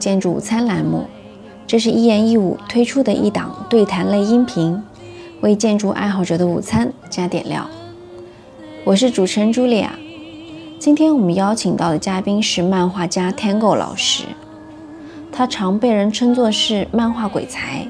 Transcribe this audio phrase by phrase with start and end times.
[0.00, 1.04] 建筑午餐栏目，
[1.66, 4.82] 这是一言一舞推出的一档对谈类音频，
[5.42, 7.68] 为建筑爱好者的午餐加点料。
[8.82, 9.92] 我是主持人茱莉亚，
[10.78, 14.24] 今天我们邀请到的嘉宾是漫画家 Tango 老师，
[15.30, 17.86] 他常被人称作是漫画鬼才，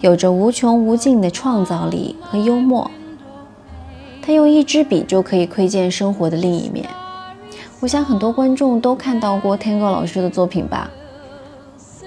[0.00, 2.90] 有着无穷无尽的创造力和幽默。
[4.22, 6.88] 他用一支笔就可以窥见生活的另一面。
[7.80, 10.90] 我想很多观众都看到过 Tango 老师的作品吧？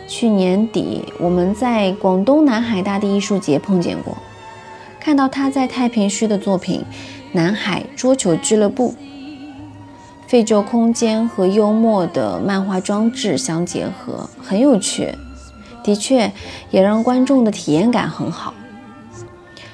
[0.10, 4.18] 去年底我们在广东南海大地艺术节碰见过，
[5.00, 6.82] 看到他在太平墟的作品
[7.34, 8.90] 《南海桌球俱乐部》，
[10.26, 15.14] 废旧空间和幽默的漫画装置相结合，很有趣，
[15.84, 16.32] 的确
[16.72, 18.56] 也让观众的体验感很好。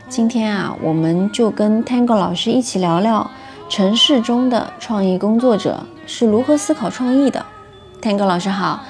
[0.09, 3.31] 今天啊，我们就跟 Tango 老师一起聊聊
[3.70, 7.46] 城市中的创意工作者是如何思考创意的。
[8.02, 8.84] Tango 老师好，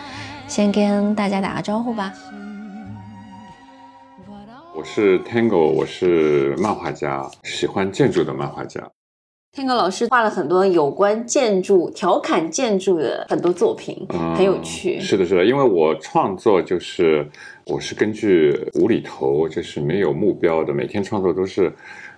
[0.47, 2.13] 先跟大家打个招呼吧。
[4.75, 8.89] 我是 Tango，我是漫画家，喜欢建筑的漫画家。
[9.56, 15.00] Tango 老师画了很多有关建筑、调侃建筑的很多作品，很有趣。
[15.00, 17.25] 是的，是的，因为我创作就是
[17.67, 21.73] 我是根据无厘头，就是没有目标的，每天创作都是，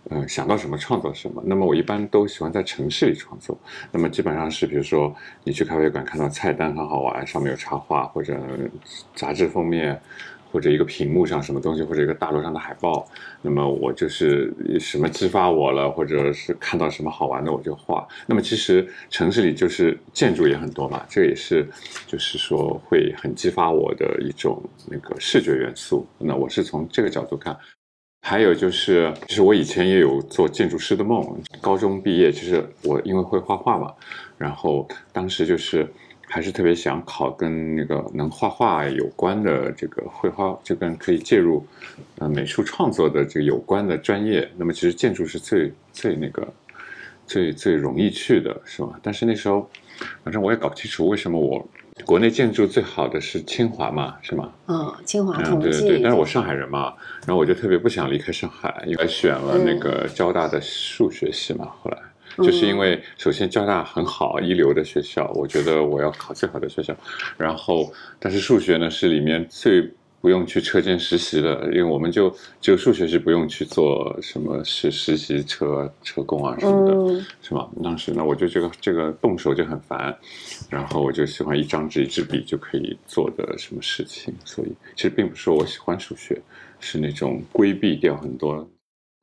[0.10, 1.40] 嗯，想到什么创作什么。
[1.46, 3.56] 那么我一般都喜欢在城市里创作。
[3.92, 8.36] 那么基本上是，比如说你去咖啡馆看到菜单很好玩，上面有插画或者
[9.14, 10.02] 杂志封面。
[10.52, 13.08] 或者一个屏幕上什么东西，或者一个大楼上的海报，
[13.42, 18.08] 那么我就是什么激发我了，或者是看到什么好玩的我就画。
[18.26, 21.68] 那么其实城市里就是建筑也很多嘛，这也是
[22.06, 26.08] 就是说会很激发我的一种那个视觉元素。
[26.18, 27.58] 那我是从这个角度看。
[28.22, 31.24] 还有就是，其实我以前也有做建筑师的梦。
[31.62, 33.94] 高中毕业，其实我因为会画画嘛，
[34.38, 35.88] 然后当时就是。
[36.30, 41.66] 还是特别想考跟那个能画画有关的这个绘画，就跟可以介入，
[42.20, 44.48] 呃，美术创作的这个有关的专业。
[44.58, 46.46] 那么其实建筑是最最那个
[47.26, 49.00] 最最容易去的，是吧？
[49.02, 49.70] 但是那时候，
[50.24, 51.66] 反正我也搞不清楚为什么我
[52.06, 54.52] 国内建筑最好的是清华嘛，是吗？
[54.68, 56.02] 嗯，清华嗯，对对对。
[56.02, 56.94] 但是我上海人嘛，
[57.26, 61.98] 然后我就特别不想离开上海，因为选了那个交大的数学系嘛，后来。
[62.38, 66.96] 就是因为首先交大很好，一流的学校，我觉得我要考最好的学校。
[67.38, 69.90] 然后，但是数学呢是里面最
[70.20, 77.70] 不用去车间实习的，因为我们就就数学是不用去做什么实实习车车工啊什么的，是吧？
[77.84, 80.16] 当时呢，我就这个这个动手就很烦，
[80.70, 84.34] 然后我就喜欢一张纸一支笔就可以做的什么事情。
[84.44, 86.42] 所以其实并不是说我喜欢数学，
[86.80, 88.68] 是那种规避掉很多。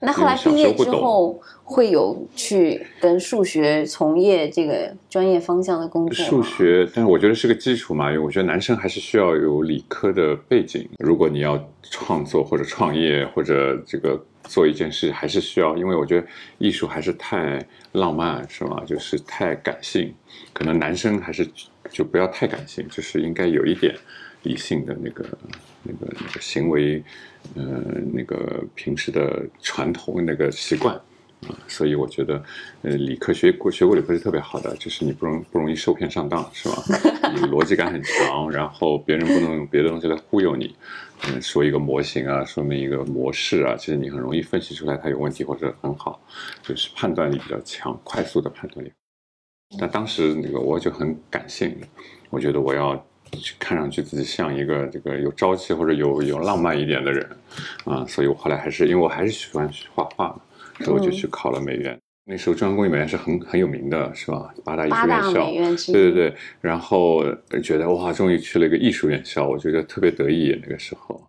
[0.05, 10.89] 那后来毕业之后会有去跟数学从业这个专业方向的工作数学，但是我觉得是个基础嘛，因为我觉得男生还是需要有理科的背景。
[10.99, 16.27] 如果你要创作或者创业或者这个做一件事，还是需要，因为我觉得
[16.59, 17.59] 艺术还是太
[17.93, 18.83] 浪漫，是吗？
[18.87, 20.15] 就是太感性，
[20.53, 21.49] 可能男生还是
[21.91, 23.95] 就不要太感性，就是应该有一点
[24.43, 25.25] 理性的那个
[25.85, 27.05] 那个那个行为。
[27.57, 27.63] 呃，
[28.11, 30.95] 那个平时的传统那个习惯
[31.47, 32.43] 啊，所以我觉得，
[32.81, 36.83] 呃，理科学过学过理科是特别好的，就是你不容不容易受骗上当，是吧？
[37.37, 40.75] 你逻辑感很强，然后别人不能用别的东西来忽悠你。
[41.29, 46.19] 嗯，说一个模型啊，说明一个模式啊，其实你很容易分析出来它有问题或者很好，
[46.63, 48.91] 就是判断力比较强，快速的判断力。
[49.79, 51.79] 但当时那个我就很感性，
[52.31, 53.07] 我觉得我要。
[53.59, 57.29] 看上去自己像一个这个有朝气或者有有浪漫一点的人，
[57.85, 60.41] 啊，所以我后来还是因为我还是喜欢画画嘛，
[60.81, 61.99] 所以我就去考了美院。
[62.27, 64.55] 那时候中央工艺美院是很很有名的，是吧？
[64.65, 66.35] 八大艺术院校，对对对。
[66.63, 67.23] 然后
[67.63, 70.59] 觉得哇，终于去了一个艺术院校，我觉得特别得意。
[70.63, 71.21] 那个时候，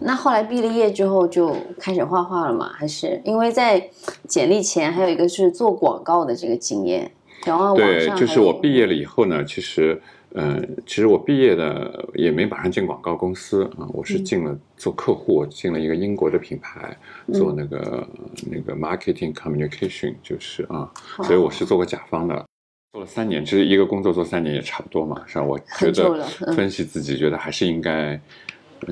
[0.00, 2.70] 那后来毕了业之后就开始画画了吗？
[2.72, 3.84] 还是因为在
[4.28, 7.10] 简历前还有一个是做广告的这个经验？
[7.44, 10.00] 然后对，就是我毕业了以后呢，其实。
[10.34, 16.96] 嗯，其实我毕业的也没马上进广告公司啊，我是进了做客户，进了一个英国的品牌，
[17.34, 18.08] 做那个
[18.50, 20.90] 那个 marketing communication，就是啊，
[21.24, 22.46] 所以我是做过甲方的，
[22.92, 25.44] 做了三年，其实一个工作做三年也差不多嘛，是吧？
[25.44, 26.24] 我觉得
[26.54, 28.18] 分析自己，觉得还是应该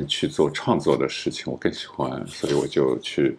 [0.06, 3.34] 去做创作的事情，我更喜欢，所以我就去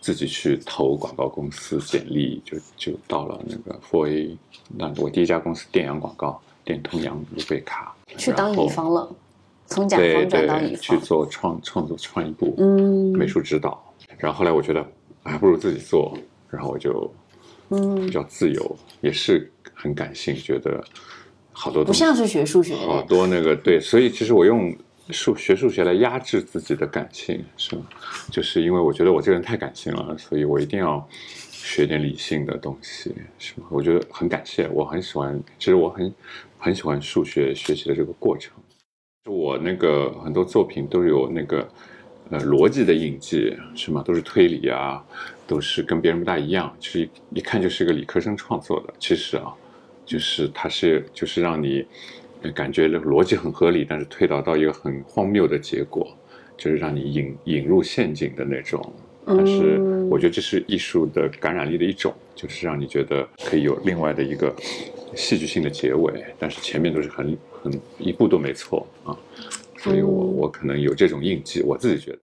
[0.00, 4.38] 自己去投广告公司简历，就就到了那个 Four A，
[4.68, 6.40] 那我第一家公司电阳广告。
[6.64, 9.08] 电通洋路贝卡去当乙方了，
[9.66, 13.82] 从甲方转到乙方去做创创作创意部，嗯，美术指导。
[14.18, 14.86] 然后后来我觉得
[15.22, 16.16] 还不如自己做，
[16.50, 17.12] 然后我就
[17.70, 20.84] 嗯比较自由，也是很感性，觉得
[21.52, 24.76] 好多不像是学数学，好多那个对，所以其实我用
[25.10, 27.82] 数学数学来压制自己的感性，是吗？
[28.30, 31.06] 就是因为我觉得我这个人太感性了，所以我一定要
[31.50, 33.66] 学点理性的东西，是吗？
[33.70, 36.12] 我觉得很感谢，我很喜欢，其实我很
[36.60, 38.52] 很喜欢数学学习的这个过程。
[39.24, 41.66] 我那个很多作品都有那个
[42.30, 44.02] 呃逻辑的印记，是吗？
[44.06, 45.04] 都是推理啊，
[45.46, 48.94] 都是跟别人不大一样，就是一一看就是个理科生创作的。
[48.98, 49.52] 其实啊，
[50.04, 51.84] 就是它是就是让你
[52.42, 56.06] 呃感觉逻辑很合理，但是推导到一个很荒谬的结果，
[56.56, 58.80] 就是让你引引入陷阱的那种。
[59.26, 59.78] 但是
[60.10, 64.52] 我觉得这是艺术的感染力的一种，就是让你觉得可以有另外的一个
[65.14, 69.16] 戏剧性的结尾，但是前面都是很很一步都没错啊。
[69.78, 72.18] 所以我我可能有这种印记，我自己觉得。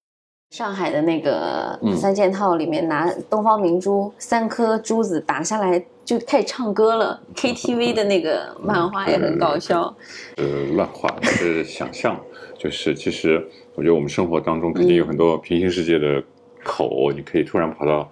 [0.51, 9.94] 上海的那个嗯三件套里面拿东方明珠三颗珠子打下来就开始唱歌了，KTV 的那个漫画也很搞笑。
[10.38, 12.18] 呃，乱画是想象，
[12.57, 13.45] 就是其实
[13.75, 16.24] 我觉得我们生活当中肯定有很多平行世界的
[16.63, 18.10] 口，你可以突然跑到，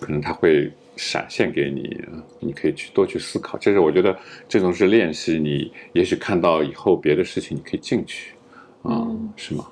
[0.00, 0.70] 可能它会
[1.02, 1.98] 闪现给你，
[2.40, 3.56] 你可以去多去思考。
[3.56, 4.14] 这是我觉得
[4.46, 8.34] 这种是练习你，也许看到以后别的事情你可以进去，
[8.82, 9.66] 啊、是吗？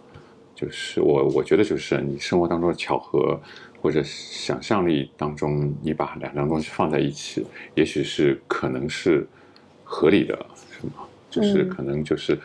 [0.55, 3.39] 就是我我觉得就是你生活当中的巧合
[3.83, 9.29] 或者想象力当中，你把两张东西放在一起，也许是可能是
[9.85, 10.35] 合理的，
[10.73, 11.05] 是吗？
[11.29, 12.39] 就是嗯可能就是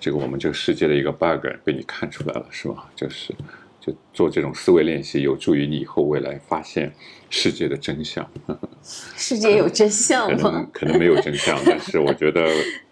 [0.00, 2.84] 这个我们这个世界的一个 bug 被你看出来了，是吗？
[2.96, 3.34] 就是
[3.84, 6.94] 就做这种思维练习，有助于你以后未来发现
[7.28, 8.24] 世界的真相。
[9.16, 10.66] 世界有真相可能吗？
[10.72, 12.48] 可能没有真相，但是我觉得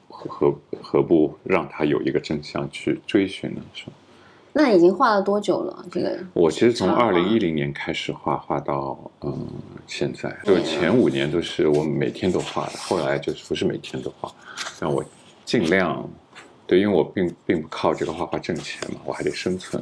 [0.08, 0.52] 何
[0.82, 3.62] 何不让他有一个真相去追寻呢？
[3.72, 3.92] 是吧？
[4.52, 5.86] 那已经画了多久了？
[5.92, 9.46] 这个我其实从二零一零年开始画，画到嗯
[9.86, 14.28] 现在，就是前五年都是我每天都画的，后来就是不是每天都画，
[14.80, 15.04] 但我
[15.44, 16.04] 尽量
[16.66, 19.80] 对，因为我并并不靠这个画画挣钱嘛，我还得生存，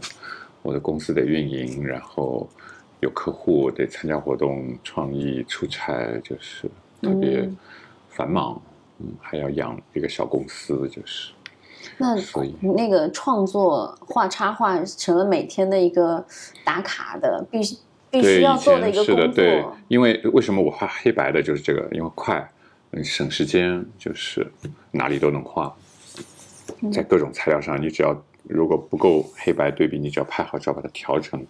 [0.68, 2.46] 我的公司的运营，然后
[3.00, 6.68] 有客户得参加活动、创意、出差，就是
[7.00, 7.56] 特别嗯
[8.10, 8.60] 繁忙，
[8.98, 11.32] 嗯，还要养一个小公司，就是
[11.96, 16.22] 那所以那个创作画插画成了每天的一个
[16.64, 17.74] 打卡的必须
[18.10, 22.46] 必须，要做的一个前是的，对。，因为为什么我画黑白的就是这个，因为快，
[22.90, 24.46] 嗯省时间，就是
[24.90, 25.74] 哪里都能画，
[26.82, 28.14] 嗯在各种材料上，你只要
[28.48, 31.46] 如果不够黑白对比，你只要拍好照，把它调成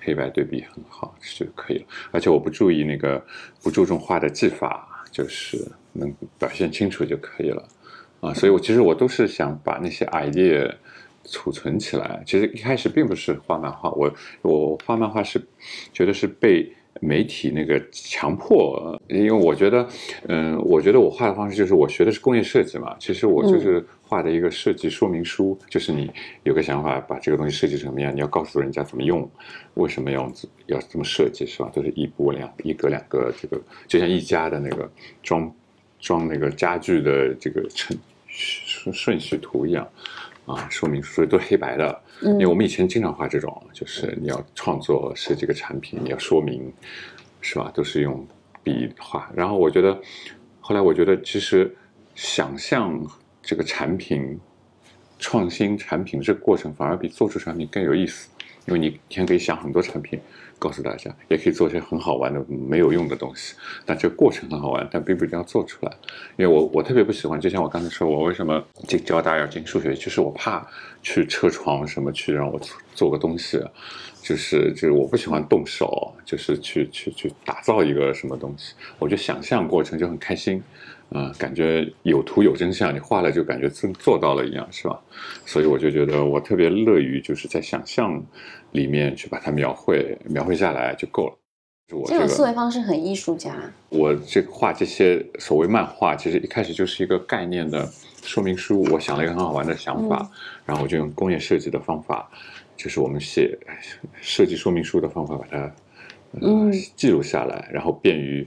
[0.00, 1.84] 黑白对比很好就可以了。
[2.10, 3.24] 而且我不注意那个
[3.62, 7.68] 不注重画的技法，就是能表现清楚就可以了
[8.20, 8.32] 啊。
[8.32, 10.74] 所以我其实我都是想把那些 idea
[11.24, 12.22] 储存起来。
[12.26, 15.40] 其实一开始并不是画漫画，我我画漫画是
[15.92, 19.88] 觉得是被媒体那个强迫，因为我觉得，
[20.28, 26.10] 嗯，我觉得我画的方式就是我学的是工业设计嘛，其实我就是画的一个设计说明书，就是你
[26.42, 29.28] 有个想法，把这个东西设计成什么样，你要告诉人家怎么用，
[29.74, 30.32] 为什么要
[30.66, 31.70] 要这么设计，是吧？
[31.74, 34.90] 都是一波两一格两个，这个就像一家的那个
[35.22, 35.52] 装
[36.00, 37.96] 装那个家具的这个程
[38.26, 39.88] 顺顺序图一样。
[40.46, 46.72] 啊，说明书都黑白的，因为我们以前经常画这种，就是你要创作是这个产品，你要说明，
[47.40, 47.70] 是吧？
[47.72, 48.26] 都是用
[48.62, 49.30] 笔画。
[49.34, 50.00] 然后我觉得，
[50.60, 51.72] 后来我觉得其实
[52.14, 53.00] 想象
[53.40, 54.38] 这个产品、
[55.18, 58.28] 创新产品这个过程，反而比做出产品更有意思，
[58.66, 60.20] 因为你一天可以想很多产品
[60.58, 63.54] 告诉大家，也可以做一些很好玩的没有用的东西，
[63.86, 65.92] 但这个过程很好玩，但并不一定要做出来。
[66.36, 70.66] 因为我我特别不喜欢，就像我刚才说，我为什么进交大要进数学，就是我怕
[71.02, 72.60] 去车床什么去让我
[72.94, 73.62] 做个东西，
[74.22, 80.62] 就是就是我不喜欢动手，就是去去去打造一个什么东西，我觉得想象过程就很开心，
[81.10, 85.00] 啊、感觉有图有真相，你画了就感觉真做到了一样，是吧？
[85.46, 88.22] 所以我就觉得我特别乐于就是在想象
[88.72, 91.34] 里面去把它描绘描绘下来就够了。
[92.06, 93.56] 这种思维方式很艺术家。
[93.88, 97.88] 我这个画这些所谓漫画，其实一开始就是一个概念的
[98.22, 98.82] 说明书。
[98.92, 100.30] 我想了一个很好玩的想法，
[100.66, 102.30] 然后我就用工业设计的方法，
[102.76, 103.58] 就是我们写
[104.20, 105.56] 设计说明书的方法，把它
[106.32, 108.46] 呃、嗯记录下来，然后便于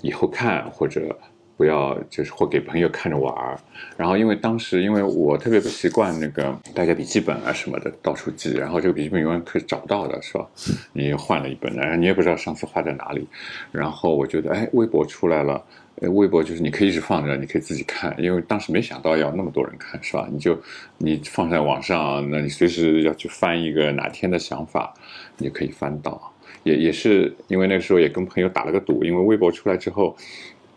[0.00, 1.16] 以后看或者
[1.62, 3.56] 不要就是或给朋友看着玩儿。
[3.96, 10.44] 然后因为当时因为我特别不习惯那个带个笔记本啊什么的到处记，然后这个笔记本永远可以找不到的是吧？
[10.92, 13.28] 你换了一本，然后你也不知道上次画在哪里。
[13.70, 15.62] 然后我觉得，哎，微博出来了，
[16.00, 20.26] 微博就是你可以一直放着，你可以自己看，因为当时没想到要那么多人看，是吧？
[20.32, 20.60] 你就
[20.98, 24.92] 你放在网上，那你随时要去翻一个哪天的想法，
[25.36, 26.28] 你就可以翻到。
[26.64, 30.16] 也也是因为那时候也跟朋友打了个赌，因为微博出来之后，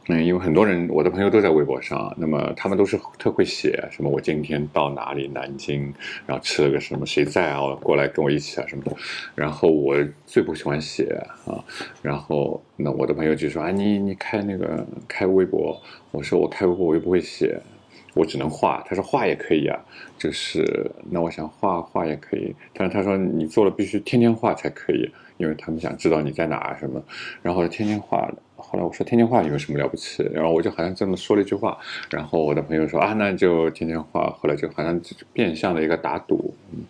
[0.08, 5.92] 嗯，因为很多人，我的朋友都在微博上，那么他们都是特会写什么，我今天到哪里，南京，
[6.28, 8.96] 然后吃了个什么，谁在啊，过来跟我一起啊什么的。
[9.34, 9.98] 然后我
[10.28, 11.06] 最不喜欢写
[11.48, 11.58] 啊，
[12.04, 15.76] 然后那我的朋友就说啊，你你开那个开微博，
[16.12, 17.60] 我说我开微博我又不会写，
[18.14, 18.84] 我只能画。
[18.88, 19.80] 他说画也可以啊，
[20.20, 27.04] 就是那我想画画也可以，但是他说你做了必须天天画才可以，因为他们想知道你在哪什么，
[27.42, 28.32] 然后天天画。
[28.68, 30.24] 后来我说天津画有什么了不起？
[30.34, 31.78] 然后我就好像这么说了一句话，
[32.10, 34.30] 然后我的朋友说啊，那就天津画。
[34.40, 35.00] 后来就好像
[35.32, 36.84] 变相的一个打赌，嗯，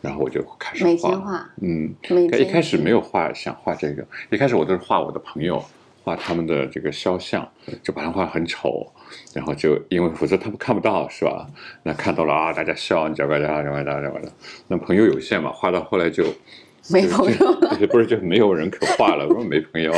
[0.00, 1.94] 然后我就开始每天画，嗯，
[2.38, 5.62] 一开始没有画想画这个，一开始我都是画我的朋友，
[6.02, 7.46] 画他们的这个肖像，
[7.82, 8.90] 就把他画很丑，
[9.34, 11.46] 然后就因为否则他们看不到是吧？
[11.82, 14.32] 那看到了啊，大家笑，你讲怪讲怪讲怪的，
[14.68, 16.24] 那朋友有限嘛，画到后来就。
[16.90, 19.24] 没朋友了，不是就没有人可画了？
[19.28, 19.92] 我说没朋友，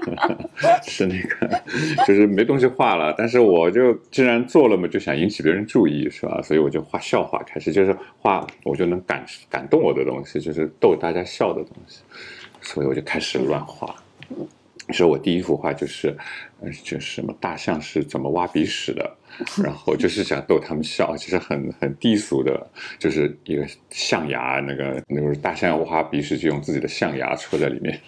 [0.82, 1.62] 是那个，
[2.06, 3.14] 就是没东西画了。
[3.16, 6.40] 但是我就既然做了嘛，就想引起别人注意，是吧？
[6.42, 12.00] 所以我就画笑话开始，就是画我就能感感动我的东西，就是逗大家笑的东西，
[12.60, 13.94] 所以我就开始乱画。
[14.90, 16.16] 说我第一幅画就是，
[16.82, 19.16] 就是什么大象是怎么挖鼻屎的，
[19.62, 28.00] 然后就是想逗他们笑，其实很很低俗的，就是一个象牙，那个那个大象要挖鼻屎就用自己的象牙戳在里面，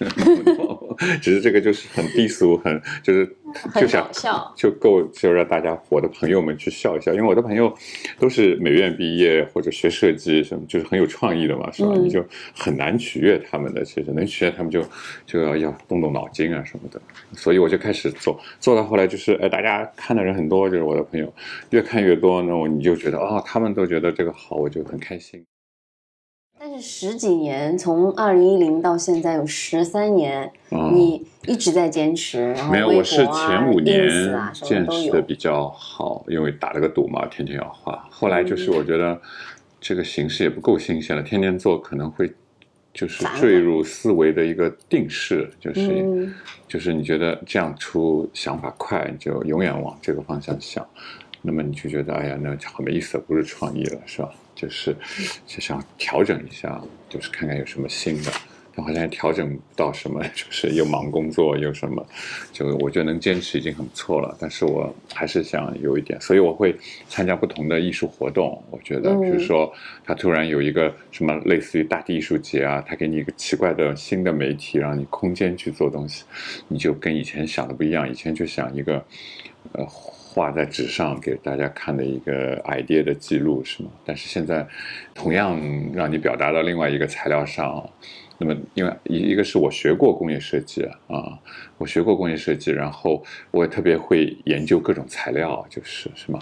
[1.20, 3.36] 只是这个就是很低俗，很就是。
[3.74, 4.10] 就想
[4.56, 7.70] 就够就让大家我的朋友们去笑一笑，因为我的朋友
[8.18, 11.92] 都是美院毕业或者学设计什么，就是很有创意的嘛，是吧？
[11.94, 12.24] 你就
[12.56, 14.82] 很难取悦他们的，其实能取悦他们就
[15.26, 16.98] 就要要动动脑筋啊什么的。
[17.34, 21.32] 所以我就开始做，做到后来就是哎，大家看的人很多，就是我的朋友
[21.70, 25.44] 越看越多，那我你就觉得哦，他们都觉得这个好，我就很开心。
[26.64, 30.48] 但是十几年，从二零一零到现在有十三年，
[30.92, 32.54] 你一直在坚持。
[32.70, 34.08] 没有，我是前五年
[34.52, 38.06] 坚持的比较好，因为打了个赌嘛，天天要画。
[38.08, 39.20] 后来就是我觉得
[39.80, 42.32] 这个形式也不够新鲜了，天天做可能会
[42.92, 46.30] 就是坠入思维的一个定式，就是
[46.68, 50.86] 就是你觉得这样出想法快，你就永远往这个方向想，
[51.40, 54.30] 那么你就觉得哎呀，那好没意思，不是创意了，是吧？
[54.54, 54.94] 就是
[55.46, 58.30] 就想调整一下，就是看看有什么新的，
[58.74, 62.04] 但好像调整不到什么， 就是又忙工作又什么，
[62.52, 64.36] 就我觉得能坚持已经很不错了。
[64.40, 66.74] 但是我还是想有一点，所以我会
[67.08, 68.62] 参加不同的艺术活动。
[68.70, 69.72] 我觉得，比如说
[70.04, 76.24] 他突然有一个什么类似于大地艺术节啊，他给你一个奇怪的新的媒体，让你空间去做东西，
[76.68, 78.10] 你就跟以前想的不一样。
[78.10, 79.04] 以前就想一个，
[79.72, 79.86] 呃。
[80.34, 83.90] 画在纸上给大家看的一个 idea 的记录是吗？
[84.02, 84.66] 但是现在，
[85.12, 85.60] 同样
[85.92, 87.86] 让你表达到另外一个材料上。
[88.44, 91.38] 那么，因为一一个是我学过工业设计啊，
[91.78, 93.22] 我学过工业设计，然后
[93.52, 96.36] 我也特别会研究各种材料，就是什么？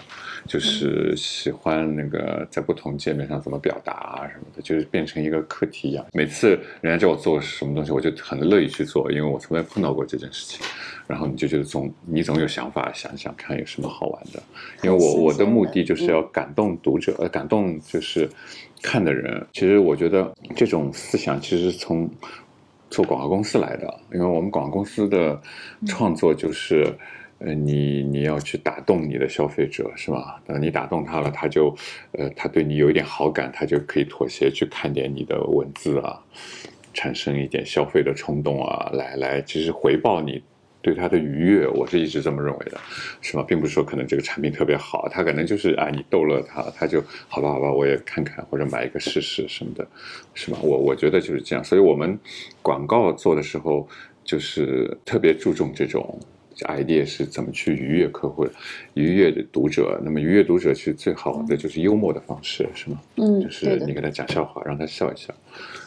[0.46, 6.06] 就是喜欢那个在不同界面上怎么表达啊什么的，就是变成一个课题一样。
[6.14, 10.64] 每次人家叫我做什么东西，我就很乐意去做，因为我从来碰到过这件事情。
[11.06, 14.42] 然后你就觉得总你总有想法，想想看有什么好玩的。
[14.82, 18.30] 因为我我的目的就是要感动读者，呃，感动就是。
[18.82, 22.10] 看的人，其实我觉得这种思想其实从
[22.88, 25.40] 做广告公司来的，因为我们广告公司的
[25.86, 26.86] 创作就是，
[27.38, 30.42] 呃，你你要去打动你的消费者，是吧？
[30.46, 31.74] 等你打动他了，他就，
[32.12, 36.18] 呃，他对你有一点好感，他就可以妥协去看点你的文字啊，
[36.92, 40.42] 产生一点消费的冲动啊，来来，其实回报你。
[40.82, 42.78] 对他的愉悦，我是一直这么认为的，
[43.20, 43.42] 是吧？
[43.42, 49.86] 并不是说可能这个产品特别好，他可能就是啊，你逗乐他，他就好吧，好吧，我也看看或者买一个试试什么的，
[50.34, 50.58] 是吧？
[50.62, 52.18] 我我觉得就是这样，所以我们
[52.62, 53.86] 广告做的时候
[54.24, 56.18] 就是特别注重这种
[56.68, 58.46] idea 是怎么去愉悦客户、
[58.94, 60.00] 愉悦读者。
[60.02, 63.00] 那么愉悦读者其实最好的就是幽默的方式，是吗？
[63.16, 65.34] 嗯，就是你给他讲笑话，让他笑一笑，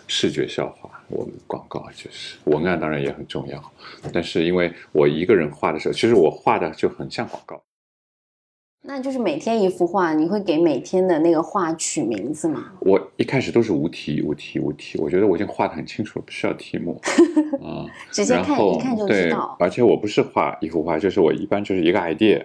[0.07, 0.89] 视觉笑话。
[1.09, 3.63] 我们广告就是文案，当然也很重要。
[4.11, 7.61] 但是因为我一个人画的时候，其实我画的就很像广告。
[8.85, 12.73] 那就是每天一幅画，你会给每天的那个画取名字吗？
[12.81, 14.99] 我一开始都是无题、无题、无题。
[14.99, 16.99] 我觉得我已经画的很清楚了，不需要题目
[17.63, 17.87] 啊。
[18.11, 19.55] 直接看一看就知道。
[19.59, 22.43] 而且我不是画一幅画，就是我一般就是一个 idea，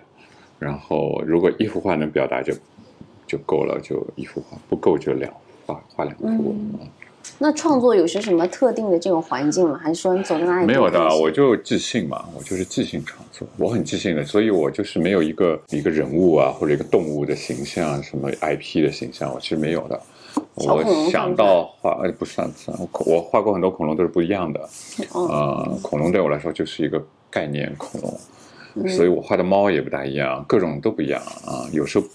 [0.61, 2.55] 然后如果一幅画能表达就
[3.27, 5.33] 就够了，就一幅画；不够就两
[5.67, 6.87] 画，画两幅啊。
[7.39, 9.79] 那创作有些什么特定的这种环境吗？
[9.83, 10.67] 还是说你走到哪里？
[10.67, 20.01] 没有的，我就即兴嘛，我就是即兴创作，我很即兴的，所以我就是没有一个一个人物啊，或者一个动物的形象，什么 IP 的形象，我其实没有的。
[20.55, 24.69] 我想到画，哎，不算算，我我画过很多恐龙，都是不一样的。
[25.13, 28.19] 呃，恐龙对我来说就是一个概念，恐龙。
[28.89, 31.67] 所以我画的猫也不大一样，各种都不一样啊。
[31.73, 32.07] 有时候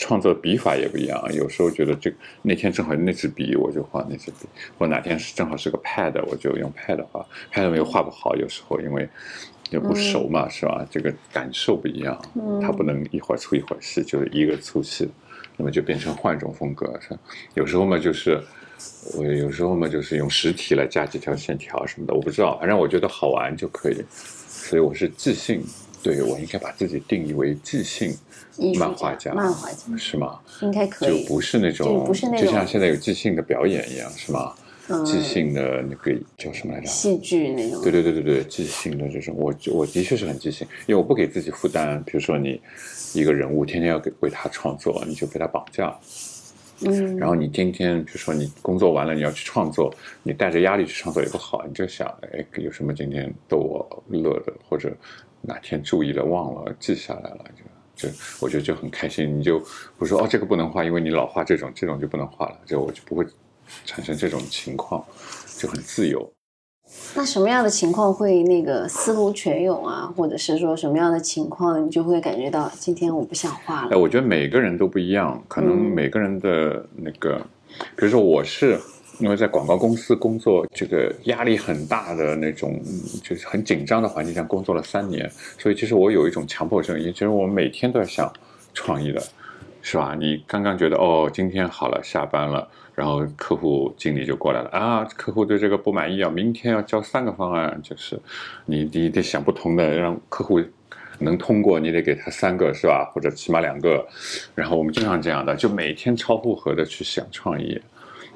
[0.00, 4.46] 创作笔法也不一样，有时候觉得这那天正好那支笔，我就画那支笔；
[4.78, 7.24] 或哪天是正好是个 pad，我就用 pad 画。
[7.52, 9.06] pad 又画不好，有时候因为
[9.68, 10.84] 也不熟嘛，是吧？
[10.90, 12.18] 这个感受不一样，
[12.62, 15.06] 它不能一会儿粗一会儿细，就是一个粗细，
[15.58, 16.98] 那么就变成换一种风格。
[17.00, 17.16] 是
[17.52, 18.42] 有时候嘛，就是
[19.14, 24.02] 我有时候嘛，就是用实体来加几条线条什么的，我不知道，反正我觉得好玩就可以。
[24.10, 25.62] 所以我是即兴，
[26.02, 28.14] 对我应该把自己定义为即兴
[28.78, 30.38] 漫画家，漫画家是吗？
[30.62, 34.54] 应该可以，就不是那种，不是那种，就像现在有即兴的表演一样，是吗？
[35.04, 36.86] 即兴的那个叫什么来着？
[36.88, 37.80] 戏剧那种。
[37.80, 42.02] 对对对对对，即兴的这种，我我的确是很即兴，因为我不给自己负担。
[42.02, 42.60] 比如说你
[43.14, 45.96] 一个人物，天天要给为他创作，你就被他绑架。
[46.82, 51.64] 嗯，然后你天天，比如说你工作完了，你要去创作，你带着压力去创作也不好。
[51.68, 54.90] 你就想，哎，有什么今天逗我乐的，或者
[55.42, 57.44] 哪天注意了忘了记下来了，
[57.96, 59.38] 就就我觉得就很开心。
[59.38, 59.62] 你就
[59.98, 63.26] 不说哦，这个不能画，因为你老画这种，这种就不能画了，就我就不会
[63.84, 65.04] 产生这种情况，
[65.58, 66.30] 就很自由。
[67.14, 73.90] 那什么样的情况会那个思路泉涌啊，或者是说什么样的情况，你就会感觉到今天我不想画了？
[73.92, 77.38] 哎，我觉得每个人都不一样，可能每个人的那个，
[77.96, 78.80] 比如说我是
[79.20, 82.80] 因为在广告公司工作，这个压力很大的那种，
[83.22, 88.32] 就是很紧张的环境下工作了三年，所以其实我有一种强迫症，也就是我们每天都要想
[88.74, 89.22] 创意的，
[89.82, 90.16] 是吧？
[90.18, 92.66] 你刚刚觉得哦，今天好了，下班了。
[92.92, 98.20] 然后客户经理就过来了啊，客户对这个不满意啊，明天要交三个方案，就是
[98.66, 100.60] 你你得想不同的，让客户
[101.18, 103.10] 能通过，你得给他三个是吧？
[103.14, 104.06] 或者起码两个。
[104.54, 107.80] 然后我们经常这样的，就每天超负荷的去想创意。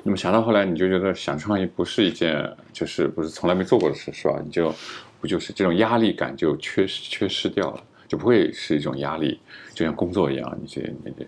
[0.04, 4.40] 那么想到后来，你就觉得想创业不是一件，就是不是从来没做过的事是吧？
[4.44, 4.72] 你就
[5.20, 9.40] 不就是这种压力感就缺失缺失掉了，就不会是一种压力，
[9.72, 11.26] 就像工作一样，你这你这。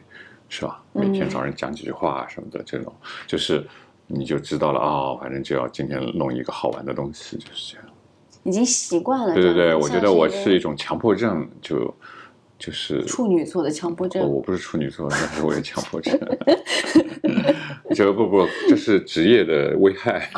[0.48, 0.80] 是吧？
[0.92, 2.94] 每天找人讲几句话什么的，这种
[3.26, 3.66] 就是
[4.06, 7.88] 你就知道了哦，反正就要今天弄一个好玩的东西，就是这样。
[8.44, 9.34] 已经习惯了。
[9.34, 11.92] 对对对，我觉得我是一种强迫症，就
[12.58, 14.22] 就是处女座的强迫症。
[14.28, 16.18] 我不是处女座，但是我有强迫症。
[17.94, 20.30] 这不不，这是职业的危害，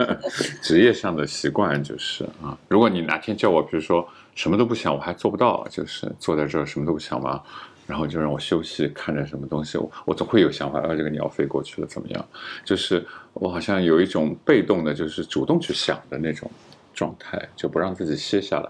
[0.60, 2.56] 职业上的习惯就是啊。
[2.68, 7.42] 如果你哪天叫我，比如说什么都不想，我还做不到，就是坐在这儿什么都不想嘛？
[7.86, 12.28] 然后就让我休息，看着什么东西，我我总会有想法，啊，这个鸟飞过去了怎么样？
[12.64, 16.50] 就是我好像有一种被动的，就是主动去想的那种
[16.92, 18.68] 状态，就不让自己歇下来，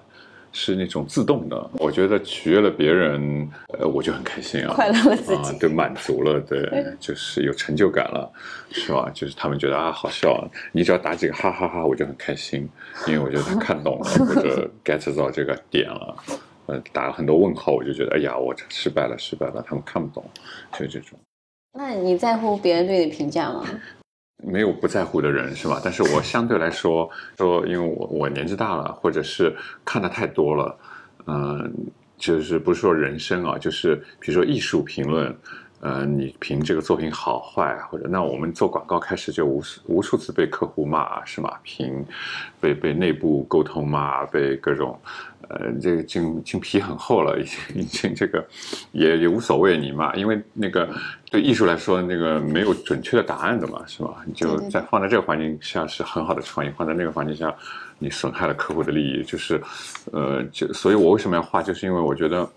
[0.58, 1.70] 是那种自动的。
[1.74, 3.46] 我觉得取悦了别人，
[3.78, 8.32] 呃，我就很开心啊，快乐了自己，对，满足了，对，就是有成就感了，
[8.70, 9.10] 是吧？
[9.12, 12.66] 就是他们觉得啊好笑，你只要打几个哈哈哈，我就很开心，
[13.06, 16.16] 因为我觉得他看懂了或者 get 到这个点了。
[16.68, 20.24] 呃，打了很多问号，我就觉得，哎呀，我失败了，失败了，他们看不懂，
[20.72, 21.18] 就这种。
[21.78, 23.62] 那你在乎别人对你评价吗？
[24.42, 25.80] 没有不在乎的人是吧？
[25.82, 30.78] 但是我 相对来说，说因为我我年纪大了，或者是看的太多了，
[31.26, 31.72] 嗯，
[32.16, 35.36] 就是不是说人生啊，就是比如说艺术评论。
[35.80, 41.52] 呃，你评这个作品好坏，或者那我们做广告开始就无数无数次被客户骂是吗？
[41.62, 42.04] 评
[42.58, 44.98] 被被内部沟通骂，被各种
[45.48, 48.46] 呃，这个经经皮很厚了，已经已经这个
[48.92, 50.88] 也也无所谓你嘛，因为那个
[51.30, 54.22] 对艺术来说，那个没有准确的答案的嘛，是吧？
[54.26, 57.54] 你就在放在这个环境下是很好的创意，放在那个环境下
[57.98, 59.62] 你损害了客户的利益，就是
[60.12, 62.48] 呃，就所以我为什么要画，就是因为我觉得。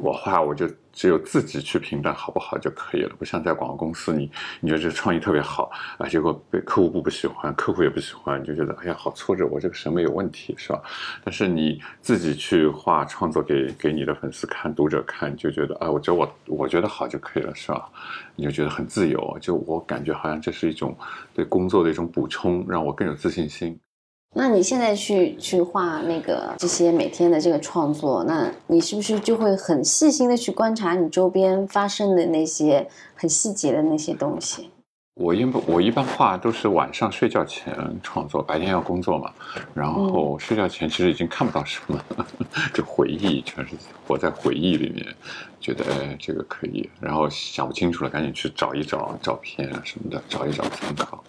[0.00, 0.64] 我画我就
[0.98, 10.82] 只有自己去评判好不好就可以了，不像在广告公司，你你觉得这创意特别好啊，结果被客户部不喜欢，客户也不喜欢，你就觉得哎呀好挫折，我这个审美有问题是吧？
[11.22, 17.88] 但是你自己去画创作给给你的粉丝看、读者看，就觉得啊，我觉得我我觉得好就可以了是吧？
[18.34, 20.98] 你就觉得很自由，就我感觉好像这是一种
[21.32, 23.78] 对工作的一种补充，让我更有自信心。
[24.34, 34.70] 那你现在去去画那个这些每天的这个创作，那你是不是就会很细心的去观察你周边发生的那些很细节的那些东西？
[35.20, 39.32] 我一般我一般画都是晚上睡觉前创作，白天要工作嘛，
[39.74, 42.00] 然后睡觉前其实已经看不到什么，
[42.72, 43.74] 就回忆全是
[44.06, 45.04] 活在回忆里面，
[45.58, 51.24] 觉得哎这个可以，然后想不清楚了，赶紧去找一找照片啊什么的，找一找参考。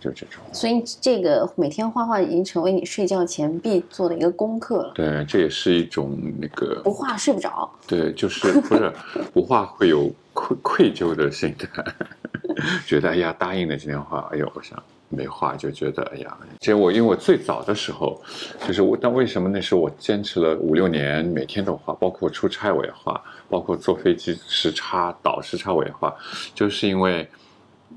[0.00, 4.92] 就这种，所以这个每天画画已经成为你睡觉前必做的一个功课了。
[4.94, 7.70] 对，这也是一种那个不画睡不着。
[7.86, 8.92] 对，就是不是
[9.32, 11.84] 不画会有愧愧疚的心态，
[12.86, 18.20] 觉得哎呀答应了今天画，哎呦我想没画，就觉得哎呀，其实我因为我最早的时候，
[18.66, 26.14] 就是我，但为什么那时候我坚持了五六年，每天都画，包括出差我也画，包括坐飞机时差倒时差我也画，
[26.54, 27.28] 就是因为，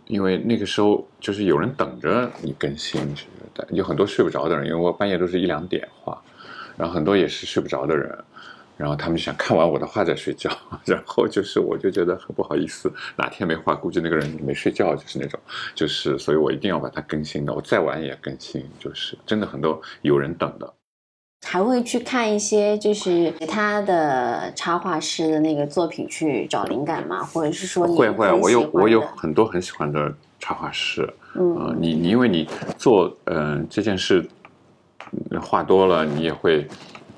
[0.07, 3.01] 因为那个时候就是有人等着你更新，
[3.69, 6.21] 有很多睡不着的人，因为我半夜都是一两点画，
[6.77, 8.17] 然后很多也是睡不着的人。
[8.77, 10.49] 然后他们想看完我的画再睡觉，
[10.85, 15.39] 然后就是我就觉得很不好意思，哪天没画，估计那个人没睡觉，就是那种，
[15.75, 20.73] 就是所以我一定要把它更新的，我再晚也更新，就是真的很多有人等的。
[21.43, 27.23] 还会去看一些就是他的插画师的那个作品去找灵感吗？
[27.23, 34.25] 或者是说会会，我有我有很多很喜欢的插画师，嗯，你你因为你做嗯这件事
[35.41, 36.67] 画多了，你也会。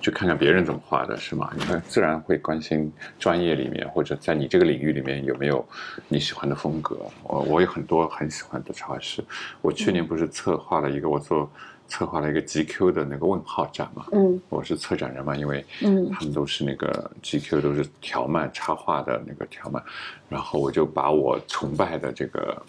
[0.03, 1.49] 去看看别人怎么画的，是吗？
[1.55, 5.65] 你会，自然会关心专业里面或者在你这个领域里面有没有
[6.09, 6.97] 你喜欢的风格。
[7.23, 9.23] 我我有很多很喜欢的插画师。
[9.61, 11.49] 我去年不是策划了一个，我做
[11.87, 14.05] 策划了一个 GQ 的那个问号展嘛。
[14.11, 14.41] 嗯。
[14.49, 19.83] 我是策展人嘛，因为嗯，他们都是那个 GQ 都是条漫插画的那个条漫，
[20.29, 22.61] 然后我就把我崇拜的这个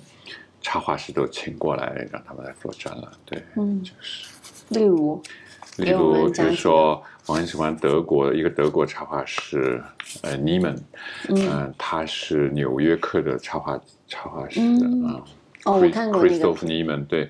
[0.60, 3.10] 插画师都请过来，让他们来做展览。
[3.24, 4.28] 对，嗯，就是。
[4.68, 5.22] 例如。
[5.78, 9.82] 例如，比如说，我很喜欢德国一个德国插画师，
[10.22, 10.76] 呃，尼曼，
[11.30, 14.60] 嗯，他是纽约客的插画插画师
[15.04, 15.18] 啊。
[15.64, 16.46] 哦，我看过那个。
[16.46, 17.28] Christoph Niemann，对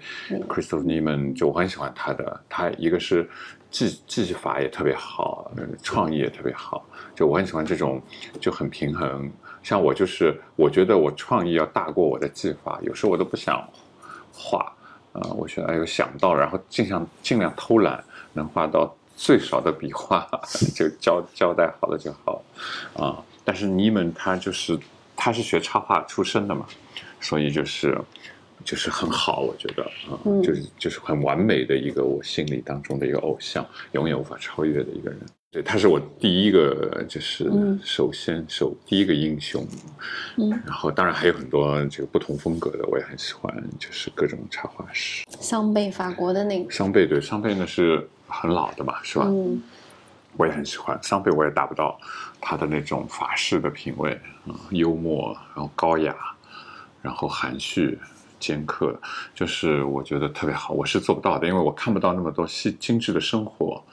[0.48, 3.28] ，Christoph Niemann，就我很喜欢他的，他一个是
[3.70, 5.50] 技技法也特别好，
[5.82, 8.02] 创意也特别好，就我很喜欢这种
[8.40, 9.30] 就很平衡。
[9.62, 13.66] 像我就是，我觉得我创意要大过我的技法，有时候我都不想
[14.32, 14.72] 画，
[15.12, 18.02] 啊，我觉得哎呦想到，然后尽量尽量偷懒。
[18.36, 20.28] 能画到最少的笔画，
[20.74, 22.42] 就交交代好了就好，
[22.96, 23.22] 啊！
[23.44, 24.76] 但是你们他就是
[25.14, 26.66] 他是学插画出身的嘛，
[27.24, 27.98] 所以就是
[28.64, 35.18] 就是很好，我觉得啊，就是就是很完美的一个我心里当中的一个偶像，永远无法超越的一个人。
[35.50, 37.50] 对，他是我第一个，就是
[37.82, 39.66] 首先首第一个英雄。
[40.36, 45.24] 嗯，然后当然还有很多这个不同风格的，我也很喜欢，就是各种插画师。
[45.40, 46.70] 桑贝，法国的那个。
[46.70, 48.08] 桑贝对，桑贝呢是。
[48.26, 49.26] 很老的嘛，是吧？
[49.28, 49.62] 嗯，
[50.36, 51.96] 我也很喜欢桑贝，我也达不到
[52.40, 56.16] 他的那种法式的品味，嗯，幽默，然后高雅，
[57.04, 57.98] 然后含蓄、
[58.40, 58.98] 尖刻，
[59.34, 60.72] 就是我觉得特别好。
[60.72, 63.84] 我是做不到的，因为我看不到那么多细精致的生活。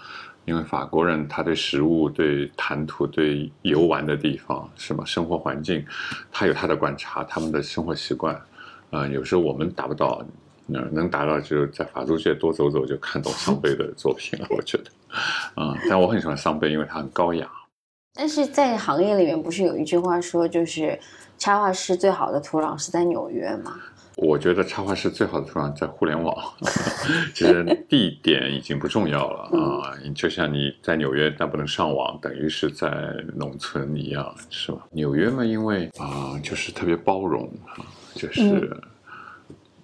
[0.46, 5.86] 因为法国人他对食物、对谈吐、对游玩的地方，什么生活环境，
[6.32, 8.42] 他有他的观察，他们的生活习惯，
[8.90, 10.24] 啊，有时候我们达不到。
[10.68, 14.86] 能达到就是在法租界多走走就看懂桑贝的作品了， 我觉得，
[15.58, 17.46] 嗯，但我很喜欢桑贝，因为他很高雅。
[18.14, 20.98] 但是在行业里面，不是有一句话说，就是
[21.42, 23.74] 插画师最好的土壤是在纽约吗？
[24.16, 26.36] 我觉得插画师最好的土壤在互联网，
[27.34, 29.98] 其实地点已经不重要了啊。
[30.14, 34.86] 就像你在纽约但不能上网，等于是在农村一样，是吧？
[34.92, 37.82] 纽约嘛，因为啊，就是特别包容啊，
[38.14, 38.80] 就是。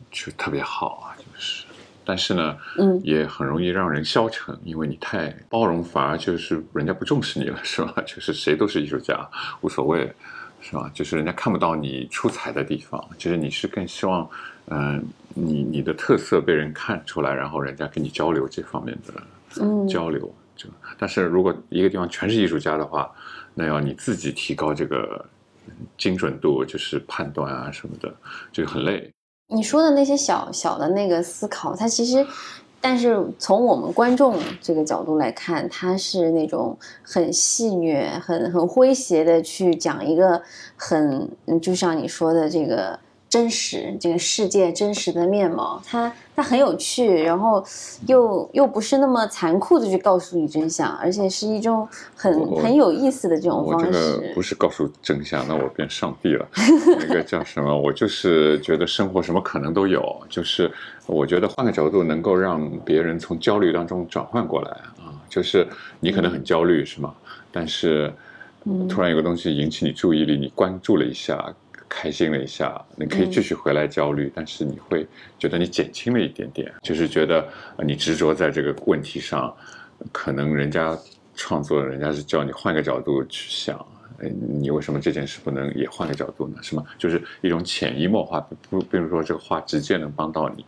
[0.09, 1.65] 就特别好啊，就是，
[2.05, 7.93] 但是呢，嗯，也很容易让人消沉，因为你太包容，反而就是人家不重视你了，是吧？
[8.07, 9.29] 就是谁都是艺术家，
[9.61, 10.11] 无所谓，
[10.59, 10.91] 是吧？
[10.93, 14.29] 就是人家看不到你出彩的地方，就是你是更希望，
[14.67, 20.33] 嗯，你你的特色被人看出来，然后人家跟你交流这方面的交流。
[20.55, 20.67] 就，
[20.97, 23.11] 但是如果一个地方全是艺术家的话，
[23.53, 25.23] 那要你自己提高这个
[25.97, 28.13] 精准度，就是判断啊什么的，
[28.51, 29.09] 就很累。
[29.49, 32.25] 你说的那些小小的那个思考，它其实，
[32.79, 40.41] 但是从我们观众这个角度来看，他是那种很戏谑、很很诙谐的去讲一个
[40.75, 41.29] 很，
[41.61, 42.99] 就像你说的这个。
[43.29, 47.61] 真实这个世界真实的面貌，它它很有趣，然后
[48.07, 51.85] 又又不是那么残酷的去告诉你真相，而且是一种
[52.15, 53.87] 很很有意思的这种方式。
[53.87, 56.47] 我这个不是告诉真相，那我变上帝了。
[56.99, 57.77] 那个叫什么？
[57.77, 60.71] 我就是觉得生活什么可能都有，就是
[61.07, 64.71] 我觉得换个角度能够让别人从焦虑当中转换过来
[65.03, 65.11] 啊。
[65.27, 65.67] 就是
[65.99, 67.15] 你可能很焦虑是吗？
[67.51, 68.13] 但是
[68.87, 71.53] 突然有个东西引起你注意力，你关注了一下。
[71.89, 75.07] 开心了一下，你可以继续回来焦虑，但是你会
[75.39, 77.47] 觉得你减轻了一点点，就是觉得
[77.81, 79.55] 你执着在这个问题上，
[80.11, 80.97] 可能人家
[81.33, 83.83] 创作，人家是叫你换个角度去想，
[84.59, 86.57] 你为什么这件事不能也换个角度呢？
[86.61, 86.83] 是吗？
[86.97, 90.65] 就是一种潜移默化，不，比如说这个话直接能帮到你，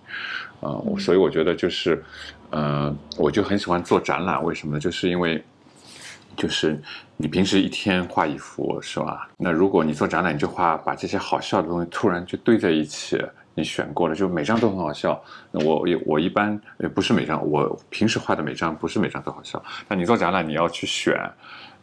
[0.61, 2.03] 啊，所以我觉得就是，
[2.49, 4.79] 呃，我就很喜欢做展览，为什么呢？
[4.79, 5.43] 就是因为。
[6.37, 6.81] 就是
[7.17, 9.27] 你平时一天画一幅是吧？
[9.35, 13.21] 那如果你做展览，你就画把这些好笑的东西突然就堆在一起，
[13.55, 15.21] 你选过了，就每张都很好笑。
[15.51, 19.61] 那我也我一般也不是每张，我平时画的每张不是每张都好笑。
[19.89, 21.13] 那你做展览，你要去选。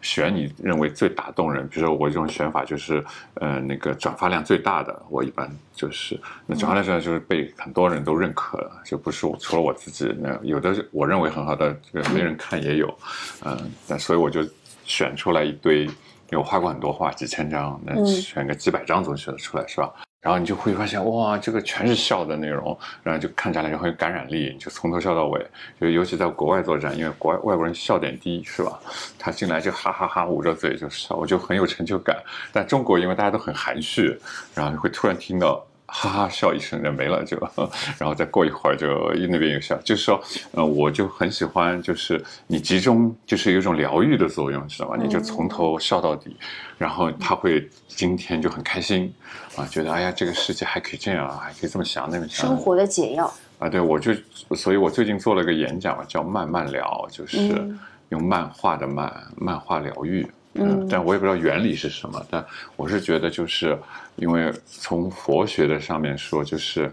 [0.06, 12.98] 选你认为最打动人，比如说我这种选法就是，呃，那个转发量最大的，我一般就是那转发量最大就是被很多人都认可，就不是我除了我自己，那有的我认为很好的这个没人看也有，
[13.44, 14.46] 嗯，那所以我就
[14.84, 15.90] 选出来一堆，因
[16.30, 19.92] 为我画过很多画，几千张，那选个几百张总选得出来是吧？
[20.20, 25.46] 然后你就会发现，哇，这个全是笑的内容，然后就看起来就很有感染力，你就从头笑到尾。
[25.80, 28.80] 就尤其在国外作战，因为国外外国人笑点低，是吧？
[29.18, 32.16] 他进来就哈哈哈捂着嘴就笑，我就很有成就感。
[32.52, 34.18] 但中国因为大家都很含蓄，
[34.54, 35.64] 然后就会突然听到。
[35.88, 37.38] 哈哈笑一声就没了，就，
[37.96, 44.96] 然后再过一会儿就那边又笑，就是说，呃，我就很喜欢，就是你集中，就是有一种疗愈的作用，知道吗？
[45.00, 46.36] 你就从头笑到底，
[46.76, 49.14] 然后他会今天就很开心，
[49.56, 52.46] 啊，觉得哎呀，这个世界还可以这样啊，还可以这么想那么想。
[52.46, 54.12] 生活的解药啊，对，我就，
[54.54, 57.66] 所以我最近做了个演讲，叫慢慢聊，就是
[58.10, 60.26] 用漫画的漫，漫画疗愈。
[60.58, 62.44] 嗯，但我也不知道原理是什么，但
[62.76, 63.78] 我是觉得，就是
[64.16, 66.90] 因为从佛学的上面说，就是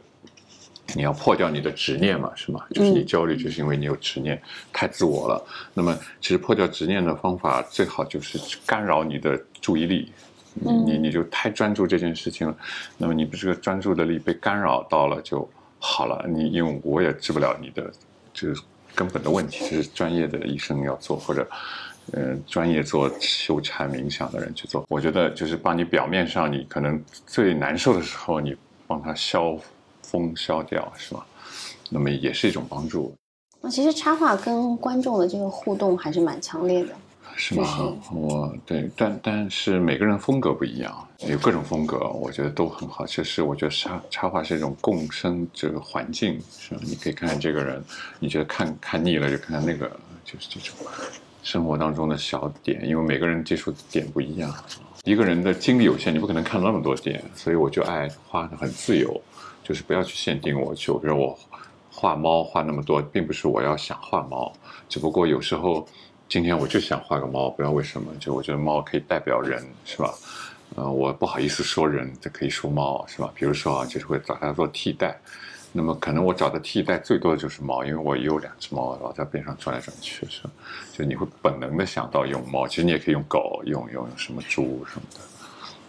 [0.93, 2.59] 你要破掉你的执念嘛，是吗？
[2.71, 4.41] 就是你焦虑，就是因为你有执念，
[4.73, 5.41] 太自我了。
[5.73, 10.11] 那么，其实破掉执念的方法，最好就是干扰你的注意力，
[10.53, 12.55] 你你你就太专注这件事情了。
[12.97, 15.47] 那么，你这个专注的力被干扰到了就
[15.79, 16.25] 好了。
[16.27, 17.91] 你因为我也治不了你的
[18.33, 18.61] 就是
[18.95, 21.47] 根本的问题，这是专业的医生要做或者。
[22.11, 28.53] 嗯，专业做修禅冥想的人去做，我觉得就是帮你表面上你可能最难受的时候，你
[28.85, 29.57] 帮他消
[30.01, 31.23] 风消掉，是吗？
[31.89, 33.15] 那么也是一种帮助。
[33.61, 36.93] 那其实插画跟观众的这个互动还是蛮强烈的，
[37.35, 37.65] 是吗？
[38.11, 43.05] 我对，但但是每个人风格不一样，有各种风格，我觉得都很好。
[43.05, 46.81] 其实我觉得插插画是一种共生这个环境，是吧？
[46.83, 47.83] 你可以看看这个人，
[48.19, 49.89] 你觉得看看腻了就看看那个，
[50.23, 50.75] 就是这种。
[51.41, 54.49] 生活当中的小点，因为每个人接触点不一样，
[55.03, 59.21] 一个人的精力有限，你不可能看那么多点，所以我就爱画的很自由，
[59.61, 60.73] 就是不要去限定我。
[60.73, 61.37] 就比如我
[61.91, 64.53] 画猫画那么多，并不是我要想画猫，
[64.87, 65.85] 只不过有时候
[66.33, 70.11] 今天我就想画个猫，不知道为什么，就我觉得猫可以代表人，是吧？
[70.75, 73.31] 呃，我不好意思说人，这可以说猫，是吧？
[73.35, 75.15] 比如说啊，就是会找它做替代。
[75.71, 80.49] 那么可能我找的替代最多的就是猫，因为我也有两只猫，老在边上转来转去，是吧，
[80.91, 85.19] 就你会本能的想到用猫，其实你也可以用狗，用用用什么猪什么的，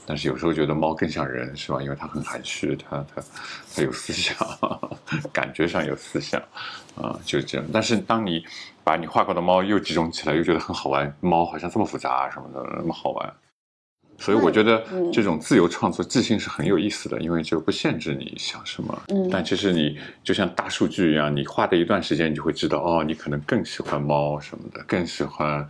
[0.07, 1.83] 但是有时候觉得猫更像人，是吧？
[1.83, 3.23] 因为它很含蓄，它它
[3.75, 4.37] 它有思想，
[5.33, 6.41] 感觉上有思想，
[6.97, 7.67] 啊，就这样。
[7.73, 8.45] 但是当你
[8.83, 13.33] 把你画过的猫又集中起来，又觉得很好玩，猫好像这么复杂什么的，那么好玩。
[14.17, 19.03] 所以我觉得这种自由创作、即兴是很有意思的，因为就不限制你想什么。
[19.09, 25.69] 嗯，但其实你就像大数据一样，你画的一段时间，你就会知道，哦，你可能更喜欢猫什么的，更喜欢。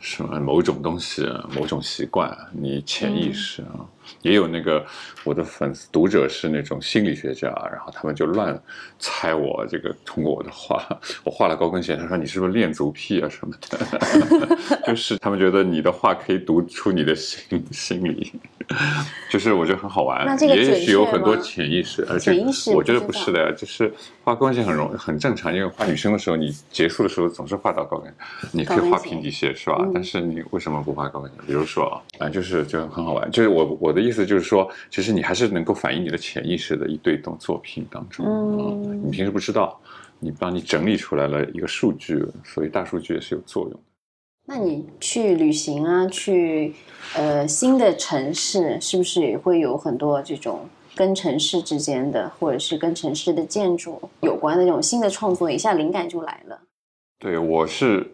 [0.00, 3.84] 什么某种东西，某种习惯，你潜意识啊，
[4.22, 4.84] 也有那个
[5.24, 8.60] 我的粉丝读者是那种心理学家，然后他们就乱
[8.98, 10.82] 猜我这个通过我的画，
[11.24, 18.32] 我画了高跟鞋，他说你是不是恋足癖啊什么的， 就是他们觉得你的画可以读出你的心心理，
[19.30, 22.32] 就是我觉得很好玩，也许有很多潜意识，而且
[22.74, 23.92] 我觉得不是的，就是
[24.24, 28.14] 画高跟鞋很容很正常，因为画女生的时候，你结束的时候总是画到高跟，
[28.52, 29.86] 你可以画平底鞋是吧？
[29.94, 31.36] 但是你为什么不画高跟鞋？
[31.46, 33.30] 比如说啊，就是就很好玩。
[33.30, 38.26] 就是我我的意思就是说，其实你还是能够反映你的潜意识的一堆动作品当中。
[38.26, 39.80] 嗯，你平时不知道，
[40.18, 43.78] 你帮你整理出来了一个数据，所以大数据也是有作用的。
[44.46, 46.74] 那你去旅行啊，去
[47.14, 55.50] 呃新的城市，是不是也会有很多这种跟城市之间的，或者是跟城市的建筑有关的这种新的创作？
[55.50, 56.60] 一下灵感就来了。
[57.18, 58.10] 对，我是。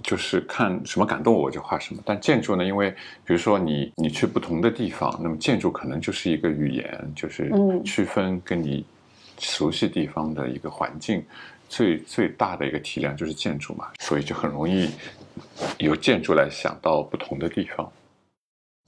[0.00, 2.64] 就是看什么感动我就画什么，但建筑呢？
[2.64, 2.90] 因为
[3.24, 7.52] 比如说你你去不同的地方，那么建筑可能就是一个语言，就是
[7.84, 8.84] 区分跟你
[9.40, 11.22] 熟悉地方的一个环境，
[11.68, 14.88] 最最大的一个体量就是建筑嘛，所以就很容易
[15.78, 17.90] 由建筑来想到不同的地方。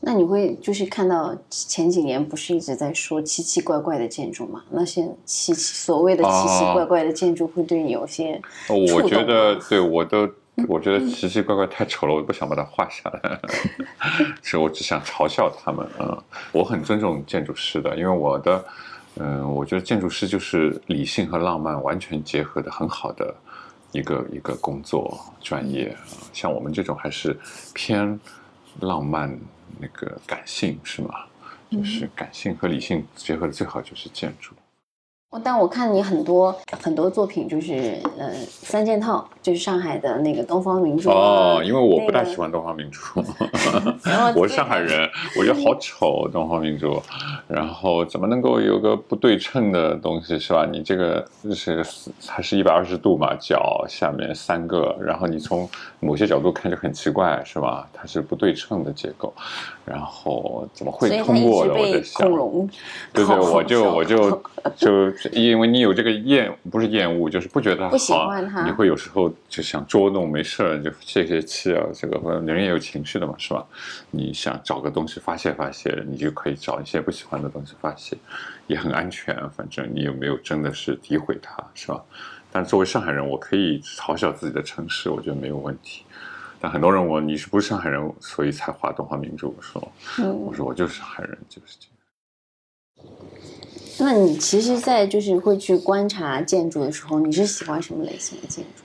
[0.03, 4.63] 那你会就是看到前几年不是一直在说奇奇怪怪的建筑吗？
[4.71, 10.31] 那些奇奇所谓的奇奇怪怪的建筑会对你有些我觉得对我都。
[10.69, 13.41] 我觉得奇奇怪怪太丑了，我不想把它画下来。
[14.43, 15.87] 其实我只想嘲笑他们。
[15.99, 18.65] 嗯，我很尊重建筑师的，因为我的，
[19.17, 23.35] 嗯，我觉得建筑师就是理性和浪漫完全结合的很好的
[23.93, 25.97] 一个一个工作专业。
[26.33, 27.39] 像我们这种还是
[27.73, 28.19] 偏
[28.81, 29.39] 浪漫
[29.79, 31.15] 那个感性是吗？
[31.71, 34.53] 就是感性和理性结合的最好就是建筑。
[35.45, 43.23] 但我看你很多很多作品，就是呃三件套，就是上海的那个东方明珠哦，因为我不大喜欢东方明珠，
[44.35, 47.01] 我是上海人，我觉得好丑东方明珠，
[47.47, 50.67] 然后怎么能够有个不对称的东西是吧？
[50.69, 51.87] 你这个是
[52.27, 55.69] 它是一百二十度嘛，脚下面三个，然后你从
[56.01, 57.89] 某些角度看就很奇怪是吧？
[57.95, 59.33] 它是不对称的结构，
[59.91, 61.75] 然后怎么会通过的？
[61.75, 62.29] 我在想，
[63.13, 64.31] 对对，我就我就
[64.79, 65.11] 就。
[65.33, 68.31] 因为你有这个厌，不是厌恶，就是不觉得好，
[68.65, 71.85] 你会有时候就想捉弄，没事儿就泄泄气啊。
[71.93, 73.67] 这个人也有情绪的嘛，是吧？
[74.11, 78.17] 你想找个东西发泄发泄，你就可以找一些不喜欢的东西发泄，
[78.69, 79.37] 也很安全。
[79.51, 82.01] 反正你有没有真的是诋毁他，是吧？
[82.53, 86.05] 但作为上海人，我可以嘲笑自己的城市，我觉得没有问题。
[86.61, 89.93] 但很多人问你是不是上海人，所以才画动画名著，我说，
[90.33, 93.11] 我说我就是上海人，就是这样。
[93.99, 98.85] 那你其实，在就是会去观察建筑的时候，你是喜欢什么类型的建筑？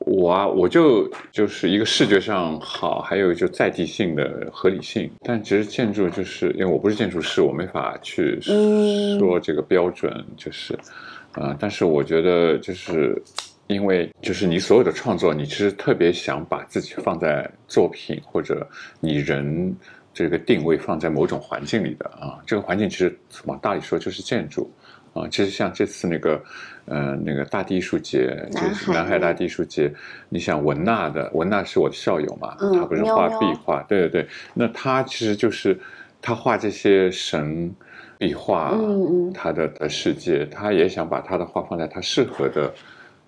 [0.00, 5.10] 我啊，我就就是一个视觉上好，还有就在地性的合理性。
[5.20, 10.78] 但其实建筑就是因为我不是建筑师，我没法去说这个标准，就是
[11.32, 11.54] 啊。
[11.58, 13.20] 但是我觉得，就是
[13.68, 18.68] 因为就是你所有的创作，你其实特别想把自己放在作品或者
[19.00, 19.74] 你人。
[20.14, 24.68] 这个定位放在某种环境里的啊，这个环境其实往大里说就是建筑
[25.12, 25.28] 啊。
[25.28, 26.42] 其实像这次那个，
[26.86, 29.88] 呃，那个大地艺术节，就是南海大地艺术节，
[30.28, 35.78] 你想文娜的，文娜是我的校友嘛，他不是画壁画，对对对，那他其实就是
[36.20, 37.72] 他画这些神
[38.18, 42.74] 壁画，嗯嗯，他的的世界，他也想把他的画放在他适合的。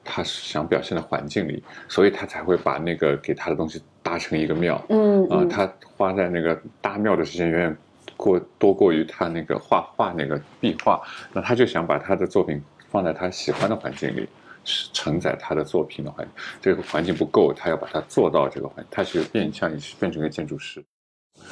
[0.04, 4.82] 他想表现的环境里，所以他才会把那个给他的东西搭成一个庙。
[4.88, 7.76] 嗯啊，他花在那个搭庙的时间远远
[8.16, 11.00] 过多过于他那个画画那个壁画。
[11.32, 14.28] 那他就想把他的作品放在他喜欢的环境里，
[14.64, 16.44] 承载他的作品的环境。
[16.60, 18.86] 这个环境不够，他要把它做到这个环境。
[18.90, 20.82] 他是变相也是变成个建筑师。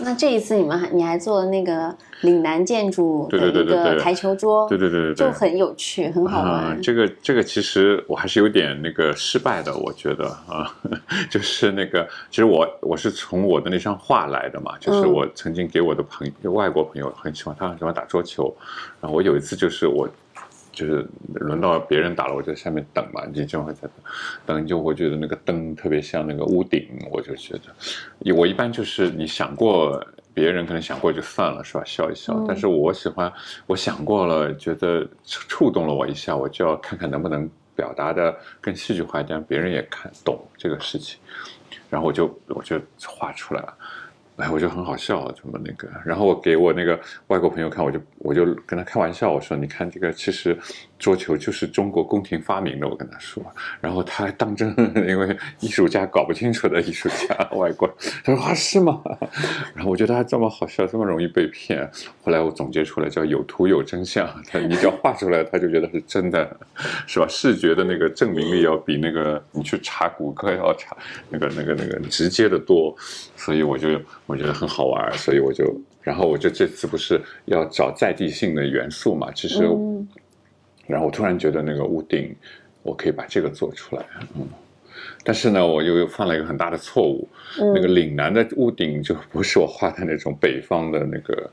[0.01, 6.81] 那这一次你们还你还做了那个岭南建筑的一个台球桌，对对对对，就很有趣，很好玩。
[6.81, 10.73] 这个这个其实我还是有点那个失败的，我觉得啊，
[11.29, 18.55] 就是那个其实我我是从我的那张画来的嘛，就是我曾经给我的朋友外国朋友很喜欢，他很喜欢打桌球，
[19.01, 20.09] 然后我有一次就是我。
[20.73, 23.91] 就是轮到别人打了，我在下面等嘛，你就会在等，
[24.47, 31.83] 等就我觉得那个灯特别像那个屋顶，我就觉得，我一般就是你想过，别人可能想过就算了，是吧？
[31.85, 32.45] 笑一笑。
[32.47, 33.33] 但是我喜欢，
[33.67, 41.19] 我想过了，觉得触动了我一下，我就要看看能不能表达的更戏剧化一点，别人也看懂这个事情，
[41.91, 43.75] 然后我就我就画出来了。
[44.39, 45.89] 哎，我就很好笑，怎么那个？
[46.05, 50.57] 然后我给我那个外国朋友看，我就我就跟他开玩笑，我说：“你看这个，其实
[50.99, 53.43] 桌球就是中国宫廷发明的。”我跟他说，
[53.81, 54.75] 然后他还当真，
[55.09, 57.89] 因为艺术家搞不清楚的艺术家，外国，
[58.25, 59.03] 他说：“啊，是吗？”
[59.75, 61.89] 然后我觉得他这么好笑，这么容易被骗。
[62.23, 66.57] 后来我总结出来叫有图有真相， 他你只要画出来，他就觉得是真的，
[67.07, 67.27] 是吧？
[67.29, 70.97] 视觉的那个证明力要比那个你去查谷歌要查
[71.29, 72.95] 那个那个那个直接的多，
[73.37, 73.89] 所以我就。
[74.27, 75.65] 我觉得很好玩，所以我就，
[76.03, 79.33] 然后我就这次不是要找在地性的元素嘛？
[79.33, 79.67] 其实，
[80.89, 82.35] 然后我突然觉得那个屋顶，
[82.83, 84.49] 我可以把这个做出来，嗯。
[85.23, 91.51] 但是呢，我又犯了一个很大的错误，那个岭南的屋顶就不是我画的那种北方的那个，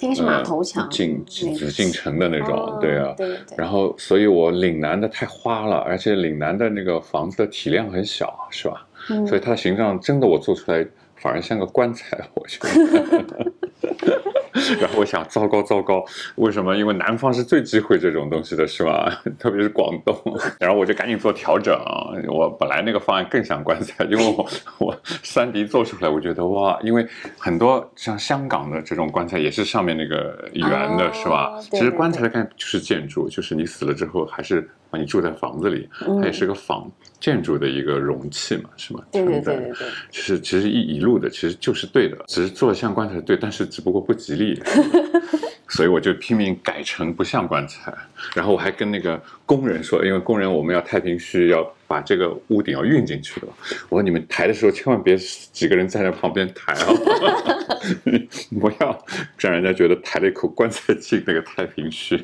[0.00, 3.56] 那个是马头墙，紫紫禁城的那种，对啊，对对。
[3.56, 8.86] 然后，所以我岭南的太花了，而且岭南的那个房子的体量很小，是吧？
[9.26, 10.86] 所以它的形状真的我做出来。
[11.20, 13.52] 反而像个棺材，我觉得。
[14.80, 16.04] 然后我想，糟糕糟糕，
[16.36, 16.76] 为什么？
[16.76, 19.10] 因为南方是最忌讳这种东西的，是吧？
[19.38, 20.14] 特别是广东。
[20.60, 21.76] 然后我就赶紧做调整。
[22.28, 27.06] 我本来那个方案更像棺材， 因为我我三 D 做出来，我觉得哇，因为
[27.38, 31.58] 很多像香港的这种棺材也是上面那个圆的，是吧？
[31.72, 35.88] 其实棺材的概念就是建筑，就是你死了之后还是把你住在房子里，
[36.20, 36.90] 它也是个房。
[37.20, 39.02] 建筑的一个容器嘛，是吗？
[39.10, 39.88] 对对对对对。
[40.08, 44.62] 其实其实一一路的其实就是对的，只是做像棺材对，但是只不过不吉利，
[45.68, 47.92] 所以我就拼命改成不像棺材。
[48.36, 53.48] 然后我还跟那个工人说，因为工人我们要太平区要把这个屋顶要运进去的，
[53.88, 56.86] 我说你们抬的时候千万别几个人站在旁边抬啊，
[58.60, 59.06] 不要
[59.38, 62.16] 让人家觉得抬了一口棺材进那个太平区，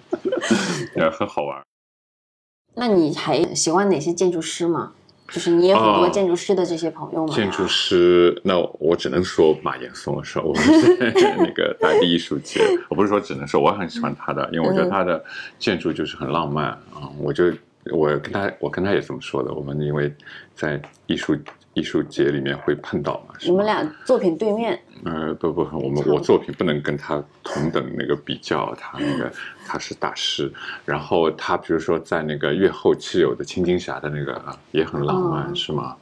[0.96, 1.62] 也很好玩。
[2.74, 4.92] 那你还喜欢哪些建筑师吗？
[5.28, 10.44] 就是你有很多哦建筑师的这些朋友吗、啊建筑师，那我只能说马岩松了，是吧？
[10.44, 10.98] 我们是
[11.38, 12.60] 那个大地艺术节，
[12.90, 15.24] 我不是说只能说，我很喜欢他的，因为我觉得嗯他的
[15.58, 17.08] 建筑就是很浪漫啊。
[17.18, 17.50] 我就
[17.90, 19.52] 我跟他，我跟他也这么说的。
[19.52, 20.12] 我们因为
[20.54, 21.34] 在艺术
[21.74, 23.50] 艺术节里面会碰到嘛，是吧？
[23.50, 29.30] 你们俩作品对面，呃，不不，我们我作品不能跟他同等那个比较，他那个
[29.66, 30.50] 他是大师，
[30.84, 35.54] 然后他比如说在那个月后期有的青金峡的那个啊也很浪漫，哦。
[35.54, 35.96] 是吗？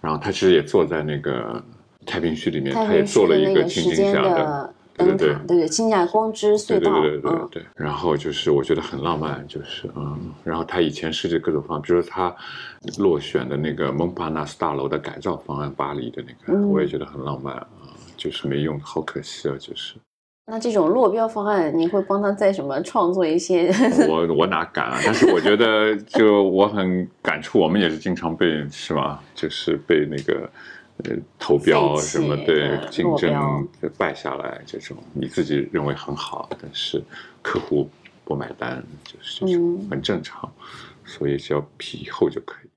[0.00, 1.62] 然后他其实也坐在那个
[2.04, 12.34] 太平区里面，他也做了一个青金时间峡的的，对对对对对，青甲光之隧道，对对对然后就是我觉得很浪漫，就是嗯，然后他以前设计各种方案，比如说他
[12.98, 17.66] 落选的那个蒙帕纳斯大楼的改造方案，巴黎的那个，嗯我也觉得很浪漫啊，
[18.16, 19.94] 就是没用，好可惜啊，就是。
[20.48, 23.68] 那这种落标方案，你会帮他在什么创作一些？
[24.08, 25.00] 我我哪敢啊！
[25.04, 29.20] 但是我觉得，就我很感触，我们也是经常被是吧？
[29.34, 30.48] 就是被那个
[31.04, 33.68] 呃投标什么对的竞争
[33.98, 37.02] 败下来这种，你自己认为很好，但是
[37.42, 37.88] 客户
[38.24, 40.50] 不买单，就是这种嗯很正常，
[41.04, 42.68] 所以只要皮厚就可以。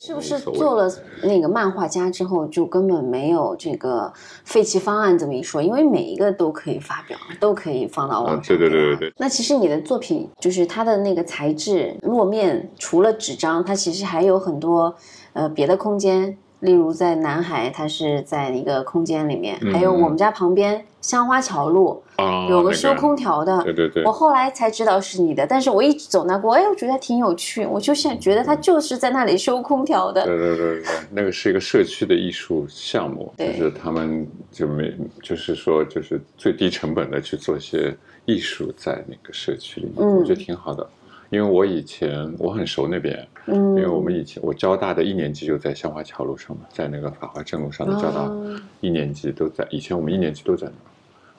[0.00, 0.92] 是不是做了
[1.22, 4.12] 那个漫画家之后，就根本没有这个
[4.44, 5.62] 废弃方案这么一说？
[5.62, 14.94] 因为每一个都可以发表，都可以放到网上、啊对对对对对那其实你的作品就是它的那个材质落面，除了纸张，它其实还有很多
[15.32, 16.36] 呃别的空间。
[16.60, 24.04] 例如在南海，它是在一个空间里面，还有嗯我们家旁边香花桥路啊，有个修空调的，对对对。
[24.04, 34.90] 我，后来才知道是你的，但是我一直走那过，哎，我觉得还挺有趣，我就想觉得他就是在那里修空调的，对对对对，那个是一个社区的艺术项目，就对是他们就没，
[35.22, 37.94] 就是说就是最低成本的去做一些
[38.24, 40.88] 艺术在那个社区里面，嗯我觉得挺好的。
[41.34, 48.60] 因为我以前我很熟那边，嗯，因为我们以前我交大的一年级就在香花桥路上嘛，在那个法华镇路上的交大哦。
[48.80, 50.86] 一年级都在，以前我们一年级都在那儿，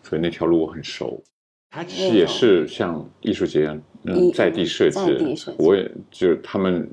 [0.03, 1.23] 所以那条路我很熟。
[1.71, 6.85] 它其实也是像艺术节一样，嗯，在地设计设计，我也就是他们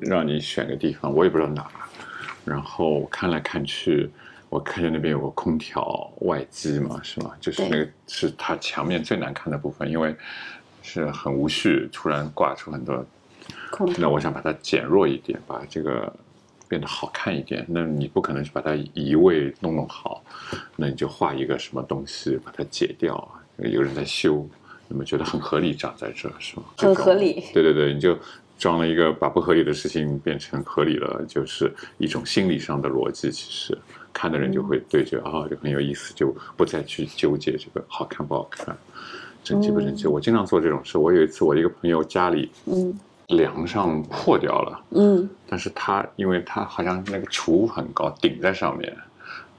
[0.00, 1.68] 让你选个地方，我也不知道哪，
[2.42, 4.10] 然后看来看去，
[4.48, 7.32] 我看见那边有个空调外机嘛，是吗？
[7.38, 10.14] 就是那个是它墙面最难看的部分，因为
[10.86, 13.04] 是很无序，突然挂出很多
[13.98, 16.10] 那我想把它减弱一点，把这个
[16.68, 17.66] 变得好看一点。
[17.68, 20.22] 那你不可能去把它移位弄弄好，
[20.76, 23.12] 那你就画一个什么东西把它解掉。
[23.58, 24.48] 有人在修，
[24.86, 26.62] 你们觉得很合理，长在这是吗？
[26.78, 28.16] 很合理对对对，你就
[28.56, 33.30] 装了一个把不合理的事情变成合理了，就是一种心理上的逻辑。
[33.30, 33.76] 其实
[34.12, 38.76] 看的人就会对觉得啊、这很有意思，就不再去纠结这个好看不好看。
[39.46, 40.08] 整齐不整齐？
[40.08, 40.98] 我经常做这种事。
[40.98, 42.92] 我有一次，我一个朋友家里嗯
[43.28, 48.92] 梁上破掉了，嗯但是他因为他好像那个厨很高，顶在上面，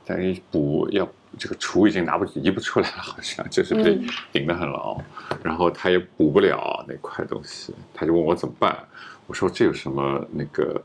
[0.03, 1.07] 但是一补要
[1.37, 4.99] 这个厨已经拿不移不出来了，好像就是被嗯顶得很牢，
[5.41, 8.77] 然后他也补不了那块东西，他就问我怎么办，
[9.25, 10.81] 我说这有什么那个。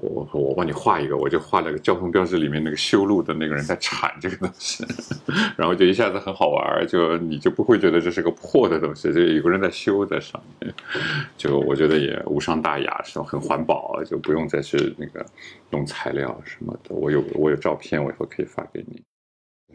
[0.00, 4.84] 我我我帮你画一个，我就画了个交通标志里面那个修路的那个人在铲这个东西，
[5.56, 10.74] 然后就一下子很好玩儿，就你就不会觉得这是个破的东西，就有个人在修在上面，
[11.36, 13.24] 就我觉得也无伤大雅，是吧？
[13.24, 15.24] 很环保，就不用再去那个
[15.70, 16.94] 弄材料什么的。
[16.94, 19.02] 我有我有照片，我以后可以发给你。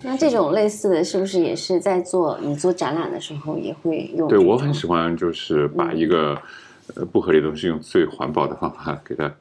[0.01, 4.27] 那这种类似的是不是也是在做你做展览的时候也会用？
[4.27, 6.35] 对我很喜欢，就是把一个
[6.95, 9.31] 呃不合理的东西用最环保的方法给它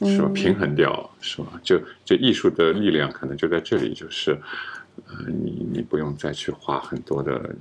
[0.00, 1.60] 是吧嗯平衡掉，是吧？
[1.62, 4.32] 就就艺术的力量可能就在这里，就是
[5.06, 7.54] 呃你你不用再去花很多的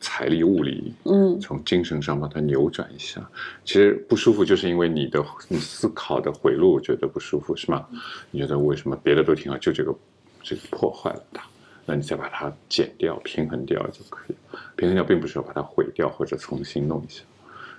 [0.00, 3.20] 财力物力，嗯从精神上把它扭转一下。
[3.64, 7.86] 其实不舒服，就是因为你的你思考的回路觉得不舒服，是吗？
[8.30, 9.94] 你觉得为什么别的都挺好，就这个
[10.42, 11.44] 这个破坏了它？
[11.86, 14.58] 那你再把它减掉、平衡掉就可以了。
[14.74, 17.22] 平衡掉并不是要把它毁掉或者重新弄一下，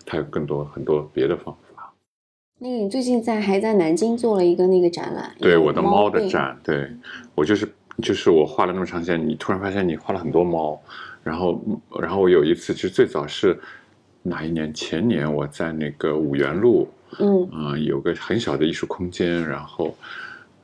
[0.06, 1.60] 它有更多很多别的方法。
[2.58, 6.90] 那个你最近在还在南京做了一个那个展览，对我的猫的，展，对
[7.36, 7.68] 我就是
[8.02, 10.80] 就是我画了那么长时间，你突然发现你画了很多猫，
[11.22, 11.62] 然后
[12.00, 13.60] 然后我有一次就最早是
[14.24, 14.74] 哪一年？
[14.74, 16.88] 前年我在那个五元路，
[17.20, 19.94] 嗯嗯、有个很小的艺术空间，然后，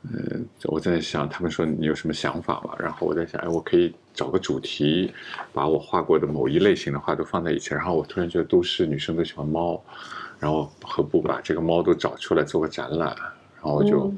[0.03, 2.73] 嗯、我在想，他们说你有什么想法嘛？
[2.79, 5.11] 然后我在想，哎，我可以找个主题，
[5.51, 7.73] 把我画过的某一类型的画都放在一起。
[7.75, 9.81] 然后我突然觉得都市女生都喜欢猫，
[10.41, 13.15] 然后何不把这个猫都找出来做个展览？
[13.63, 14.17] 然后我就，嗯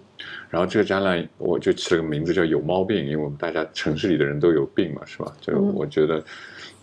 [0.49, 5.34] 然后这个展览我就起了个名字叫“有猫病”，因为我们大家城市里的人都有病嘛，是吧？
[5.41, 6.24] 就嗯我觉得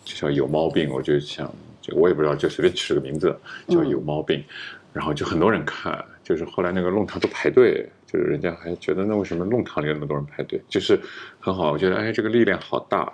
[0.05, 3.35] 就叫有猫病，我就想，就我也不知道，就随便取了个名字
[3.67, 4.45] 叫嗯有猫病。
[4.93, 10.61] 然后就很多人看，就是后来那个弄堂都排队，就是人家还觉得那为什么弄堂里有那么多人排队？
[10.69, 11.01] 就是
[11.39, 13.11] 很好，我觉得哎，这个力量好大，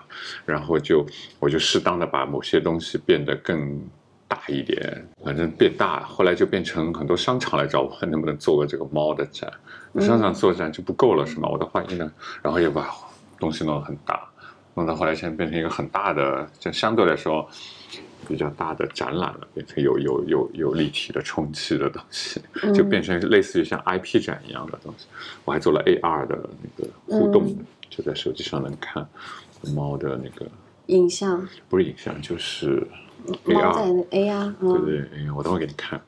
[0.47, 1.07] 然后就
[1.39, 3.79] 我就适当的把某些东西变得更
[4.29, 9.51] 大一点，反正变大，后来就变成很多商场来找我，能不能做个这个猫的展？
[10.01, 11.49] 商场做展就不够了是吗？
[11.49, 12.13] 我的画艺呢？
[12.43, 12.91] 然后又把
[13.39, 14.29] 东西弄得很大，
[14.75, 17.49] 弄到后来现在变成一个很大的，就相对来说。
[18.27, 22.41] 比较大的展览了，变成有有有有立体的充气的东西，
[22.75, 25.07] 就变成类似于像 IP 展一样的东西。
[25.45, 27.57] 我还做了 AR 的那个互动，
[27.89, 29.07] 就在手机上能看
[29.77, 30.51] 猫的那个
[30.87, 32.85] 影像，不是影像就是
[33.47, 36.01] AR AR，对对 AR，我等会给你看。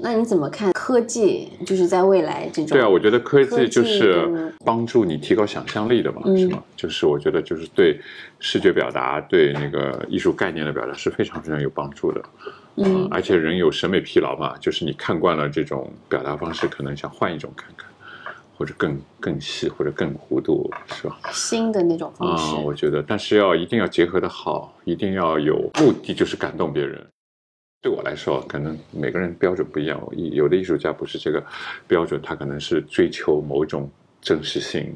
[0.00, 1.48] 那你怎么看科技？
[1.66, 6.62] 就是在未来这种对啊，我觉得科技就是帮助你提高想象力的嘛，是吗？
[6.76, 8.00] 就是我觉得就是对
[8.38, 12.22] 视觉表达、对那个艺术概念的表达是非常非常有帮助的。
[12.76, 17.87] 嗯，而且人有审美疲劳嘛，就是你看惯了这种表达方式，可能想换一种看看，
[18.58, 21.16] 或者更更细或者更弧度，是吧？
[21.30, 27.00] 新的那种方式，我觉得，但是要一定要结合的好，一定要有目的，就是感动别人。
[27.80, 30.02] 对我来说，可能每个人标准不一样。
[30.10, 31.40] 有的艺术家不是这个
[31.86, 33.88] 标准，他可能是追求某种
[34.20, 34.92] 真实性。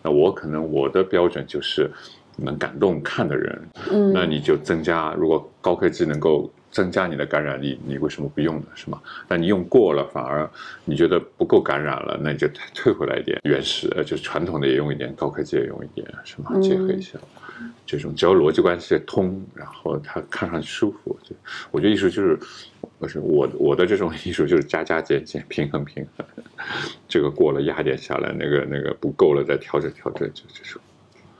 [0.00, 1.90] 那我可能我的标准就是
[2.36, 3.68] 能感动看的人。
[3.90, 8.66] 嗯，那你就增加，如果高科技能够增加你的感染力，你为什么不用呢？
[8.74, 9.00] 是吗？
[9.28, 10.50] 那你用过了，反而
[10.84, 16.58] 你觉得不够感染了，那你就退回来一点，原始呃，就是传统的也用一点，高科技也用一点，是吗？
[16.60, 17.18] 结合一下。
[17.86, 21.36] 这种只要逻辑关系通，然后它看上去舒服，就
[21.70, 22.38] 我觉得艺术就是，
[22.98, 26.26] 不是我我的这种艺术就是加加减减，平衡平衡，
[27.06, 30.80] 这个过了压点下来，那个那个不够了再调整调整，就这种。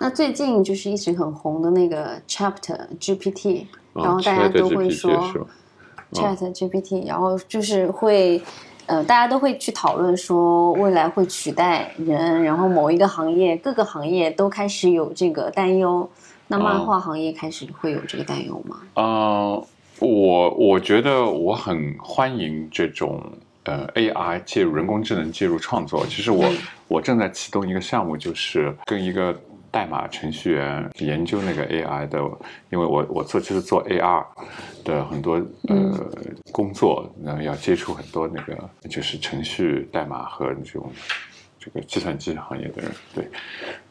[0.03, 5.11] 那最近就是一直很红的那个 Chapter GPT，然后大家都会说
[6.13, 8.43] Chat GPT，然后就是会。
[8.87, 16.07] 呃，大家都会去讨论说未来会取代人，然后某一个行业、各个行业都开始有这个担忧。
[16.49, 18.81] 那漫画行业开始会有这个担忧吗？
[18.97, 19.65] 嗯，
[20.01, 23.23] 我我觉得我很欢迎这种
[23.63, 26.05] 呃 AI 介入人工智能介入创作。
[26.07, 26.45] 其实我
[26.89, 29.35] 我正在启动一个项目，就是跟一个。
[29.73, 32.19] 代码程序员研究那个 AI 的，
[32.71, 34.25] 因为我我做就是做 AR
[34.85, 35.99] 的很多呃
[36.53, 40.93] 工作，然后要接触很多那个就是程序代码和这种
[41.59, 43.27] 这个计算机行业的人，对。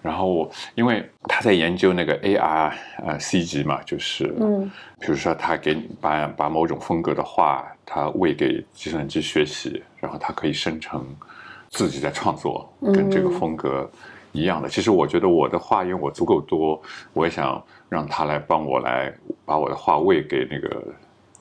[0.03, 2.71] 然后我因为他在研究那个 AR
[3.03, 4.69] 呃 C 级嘛，就是嗯，
[4.99, 11.03] 比如说他给把把某种风格的画，他喂给计算机学习，然后他可以生成
[11.69, 13.89] 自己在创作跟这个风格。
[14.31, 16.81] 一样的，其实我觉得我的话，因为我足够多，
[17.13, 19.13] 我也想让他来帮我来
[19.45, 20.83] 把我的话喂给那个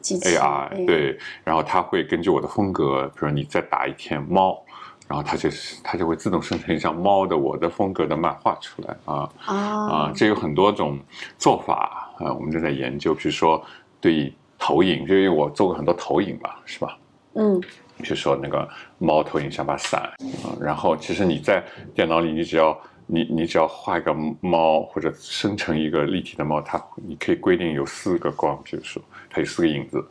[0.03, 4.59] AI，对，然后他会根据我的风格，比如你再打一天猫，
[5.07, 10.99] 然后它就是它就会自动生成一张猫的我的风格的漫画出来啊啊，这有很多种
[11.37, 13.63] 做法啊，我们正在研究，比如说
[14.01, 16.99] 对投影，就因为我做过很多投影吧，是吧？
[17.35, 17.61] 嗯。
[18.01, 20.03] 比如说那个猫头鹰像把伞
[20.43, 21.63] 啊，然后其实你在
[21.95, 30.05] 电脑里，你只要你你只要画一个猫或者生成一个立体的猫，它你可以规定有四个光，比如说它有四个影子，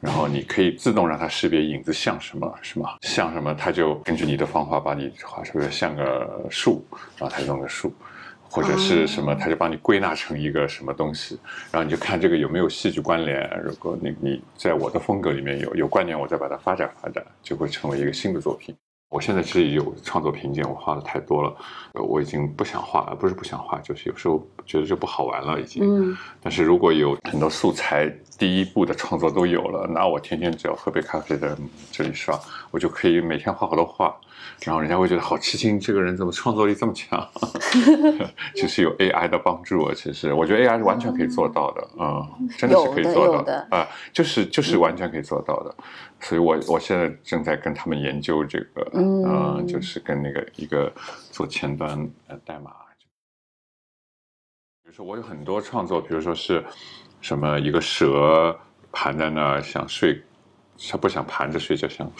[0.00, 2.96] 然后你可以自动让它识别影子像什么，是吗？
[3.02, 6.84] 像什么，它就根据你的方法把你画出来像个树，
[7.18, 7.92] 然后它就弄个树。
[8.50, 11.38] 或者是什么，他就帮你归纳成一个什么东西，
[11.70, 13.48] 然后你就看这个有没有戏剧关联。
[13.62, 18.74] 如果你你在我的风格里面有有关联，我再把它发展发展，就会成为一个新的作品。
[19.10, 21.54] 我现在其实有创作瓶颈，我画的太多了，
[21.94, 25.82] 我已经不想画了，不是不想画，就是有时候觉得就不好玩了已经。
[25.82, 26.14] 嗯。
[26.42, 28.06] 但是如果有很多素材，
[28.38, 31.56] 第一步的创作都有了，那我天天只要喝杯咖啡在
[31.90, 32.38] 这里刷，
[32.70, 34.14] 我就可以每天画好多画。
[34.64, 37.28] 然后人家会觉得好吃惊，这个人怎么创作力这么强？
[38.56, 45.74] 就是有 AI 的帮助，其实我觉得 AI 是完全可以做到的，嗯，真的是可以做到的啊，就是就是完全可以做到的。
[46.20, 50.92] 所以我我现在正在跟他们研究这个，嗯，就是跟那个一个
[51.30, 52.72] 做前端呃代码，
[54.82, 56.64] 比如说我有很多创作，比如说是
[57.20, 58.58] 什么一个蛇
[58.90, 60.20] 盘在那儿想睡，
[60.90, 62.10] 它不想盘着睡觉，想。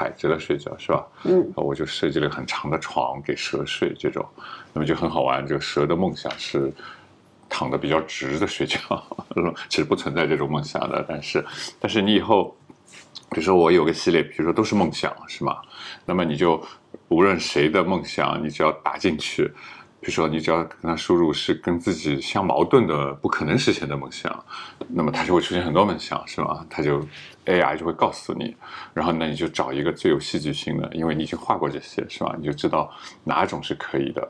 [0.00, 1.06] 摆着的睡觉是吧？
[1.24, 4.26] 嗯，我就设计了很长的床给蛇睡，这种，
[4.72, 5.46] 那么就很好玩。
[5.46, 6.72] 这个蛇的梦想是
[7.50, 8.78] 躺的比较直的睡觉，
[9.68, 11.04] 其实不存在这种梦想的。
[11.06, 11.44] 但是，
[11.78, 12.56] 但是你以后，
[13.30, 15.58] 比如说我有个系列，比如说都是梦想，是吗？
[16.06, 16.58] 那么你就
[17.08, 19.44] 无论谁的梦想，你只要打进去，
[20.00, 24.44] 比如说你只要跟他输入是跟自己相矛盾的、不可能实现的梦想，
[24.88, 26.64] 那么他就会出现很多梦想，是吧？
[26.70, 27.06] 他就
[27.50, 28.56] AI 就会告诉你，
[28.94, 32.34] 然后那你就找一个最有戏剧性的，因为你已经画过这些，是吧？
[32.38, 32.90] 你就知道
[33.24, 34.28] 哪种是可以的，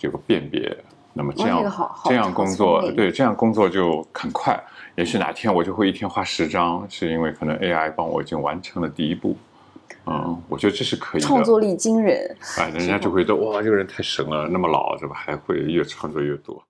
[0.00, 0.76] 有个辨别。
[1.14, 4.62] 那么这样这样工作，对这样工作就很快。
[4.94, 9.36] 也许哪天我就会一天画十张，是因为可能 AI 帮我已经完成了第一步。
[10.06, 11.26] 嗯，我觉得这是可以的。
[11.26, 15.14] 创作力惊人，哎，人家就会说哇，这个人太神了，那么老是吧？
[15.16, 16.62] 还会越创作越多。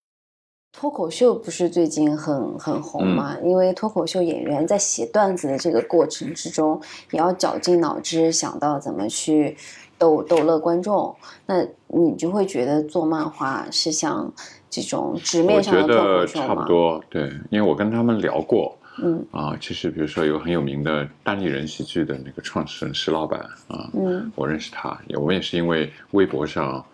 [0.81, 3.37] 脱口秀不是最近很很红吗？
[3.43, 9.57] 因为脱口秀演员在写段子的这个过程之中，也要绞尽脑汁想到怎么去
[9.99, 11.13] 逗逗乐观众。
[11.47, 14.33] 那你就会觉得做漫画是像
[14.71, 16.47] 这种纸面上的脱口秀吗？
[16.47, 18.73] 差不多，对，因为我跟他们聊过。
[19.03, 26.85] 嗯啊，其实比如说有很有名的单立人喜剧的那个创始人石老板啊，嗯，我认识他，我们也是因为微博上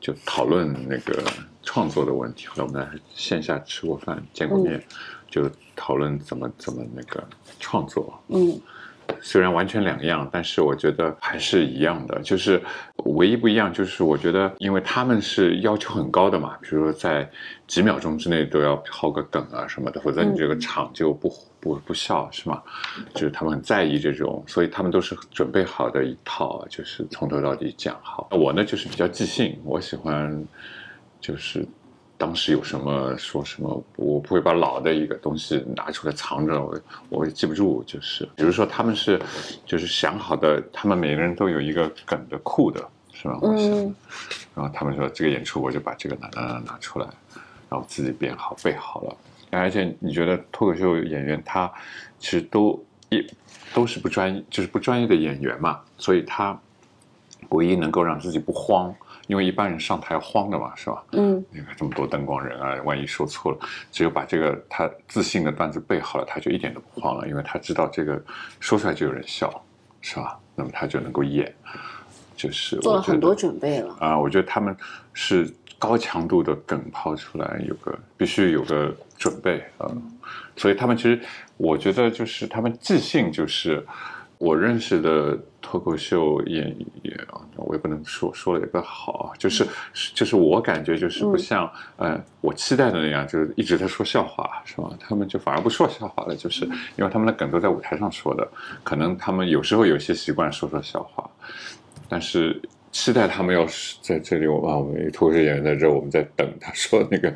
[0.00, 1.22] 就讨论那个
[1.66, 4.82] 创作的问题，后来我们在线下吃过饭，见过面，
[5.28, 7.22] 就讨论怎么怎么那个
[7.60, 8.58] 创作，嗯。
[9.22, 12.20] 虽然完全两样，但是我觉得还是一样的。
[12.22, 12.60] 就是
[13.04, 17.30] 唯一不一样，就是我觉得，因为他们是要求很高的嘛，比如说在
[17.68, 22.60] 几秒钟之内都要抛个梗啊什么的，否则你这个场就不不不笑，是吗？
[23.14, 28.26] 就是他们很在意这种，所以他们都是准备好的一套，就是从头到底讲好。
[28.32, 30.44] 我呢，就是比较即兴，我喜欢
[31.20, 31.66] 就是。
[32.18, 37.84] 当时有什么说什么，我不会把老的一个东西拿出来藏着，我我记不住。
[37.86, 39.20] 就是，比如说他们是，
[39.66, 42.80] 就是想好的，他们每个人都有一个梗的库的，
[43.12, 43.38] 是吧？
[43.42, 43.94] 嗯。
[44.54, 47.06] 然后他们说这个演出，我就把这个拿拿拿出来，
[47.68, 49.14] 然后自己编好背好了。
[49.50, 51.70] 而且你觉得脱口秀演员他
[52.18, 53.22] 其实都一
[53.74, 56.58] 都是不专业，就是不专业的演员嘛，所以他
[57.50, 58.94] 唯一能够让自己不慌。
[59.26, 61.02] 因为一般人上台慌的嘛，是吧？
[61.12, 63.58] 嗯，你看这么多灯光人啊，万一说错了，
[63.90, 68.22] 只有把这个他自信的段子背好了，他就一点都不慌了，因为他知道这个
[68.60, 69.62] 说出来就有人笑，
[70.00, 70.38] 是吧？
[70.54, 71.52] 那么他就能够演，
[72.36, 74.18] 就是做了很多准备了啊。
[74.18, 74.76] 我觉得他们
[75.12, 79.90] 是高强度的梗抛出来，有个必须有个准备啊，
[80.56, 81.20] 所以他们其实
[81.56, 83.84] 我觉得就是他们自信就是。
[84.38, 86.64] 我认识的脱口秀演
[87.02, 89.66] 员啊，我也不能说说了也不好，就是
[90.14, 94.88] 就是我感觉就是不像呃我期待的那样，就是一直在说笑话，是吧？
[95.00, 96.64] 他们就反而不说笑话了，就是
[96.94, 98.48] 因为他们的梗都在舞台上说的，
[98.84, 101.28] 可能他们有时候有些习惯说说笑话，
[102.08, 102.62] 但是
[102.92, 107.34] 期待他们要是在这里，我啊，我们脱口秀演员在这，我们在等他说那个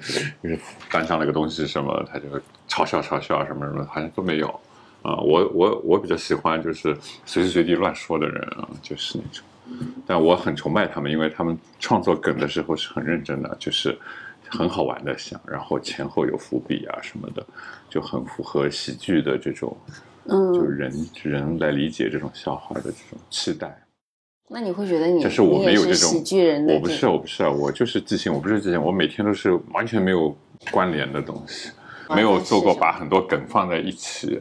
[0.88, 2.28] 班上了个东西什么，他就
[2.68, 4.60] 嘲笑嘲笑什么什么，好像都没有。
[5.03, 9.44] 啊，我我我比较喜欢就是随时随地乱说的人啊，就是那种，
[10.07, 13.98] 但我很崇拜他们，因为他们创作梗的时候是很认真的，就是
[14.48, 17.46] 很好玩的想，然后前后有伏笔啊什么的，
[17.88, 19.76] 就很符合喜剧的这种，
[20.26, 23.82] 嗯，就是人人来理解这种笑话的这种期待。
[24.53, 26.74] 那你会觉得你就是我没有这种喜剧人的？
[26.74, 30.36] 我不是，我不是，我就是即兴，我不是即兴，我每天都是完全没有
[30.72, 31.70] 关联的东西，
[32.14, 34.38] 没有做过把很多梗放在一起。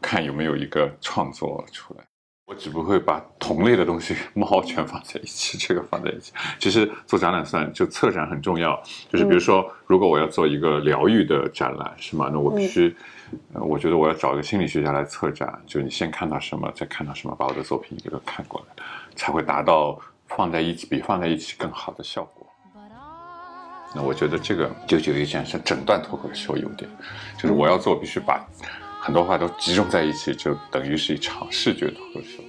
[0.00, 2.04] 看有没有一个创作出来，
[2.46, 6.32] 我只不会把同类的东西猫全放在一起，这个放在一起。
[6.58, 12.28] 其实做展览算就策展很重要，就是比如说，如果我要做一个疗愈的展览，是吗？
[12.32, 12.96] 那我必须，
[13.52, 18.84] 我觉得我要找一个心理学家来策展，就你先看到什么，再看到什么，把我的作品一个个看过来，
[19.14, 19.96] 才会达到
[20.26, 22.46] 放在一起比放在一起更好的效果。
[23.92, 26.88] 那我觉得这个就有一点像诊断脱口秀有点，
[27.36, 28.44] 就是我要做必须把。
[29.00, 32.42] 很多话都集中在一起，就等于是一场视觉脱口秀。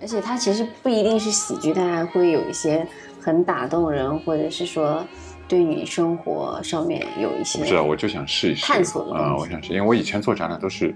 [0.00, 2.86] 而且它其实不一定是喜剧，它还会有一些
[3.20, 5.02] 很打动人，或者是说
[5.48, 7.58] 对你生活上面有一些。
[7.60, 9.34] 不知道，我就想试一试探索啊！
[9.34, 10.94] 我想试，因为我以前做展览都是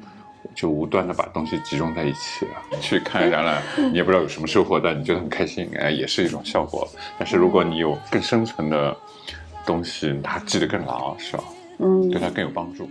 [0.54, 2.52] 就无端的把东西集中在一起了。
[2.82, 6.86] 去看展览，你也不知道有什么收获，但你觉得很开心，哎，也是一种效果。
[7.18, 8.94] 但是如果你有更深层的
[9.64, 11.44] 东西，它记得更牢，是吧？
[11.78, 12.90] 嗯，对它更有帮助。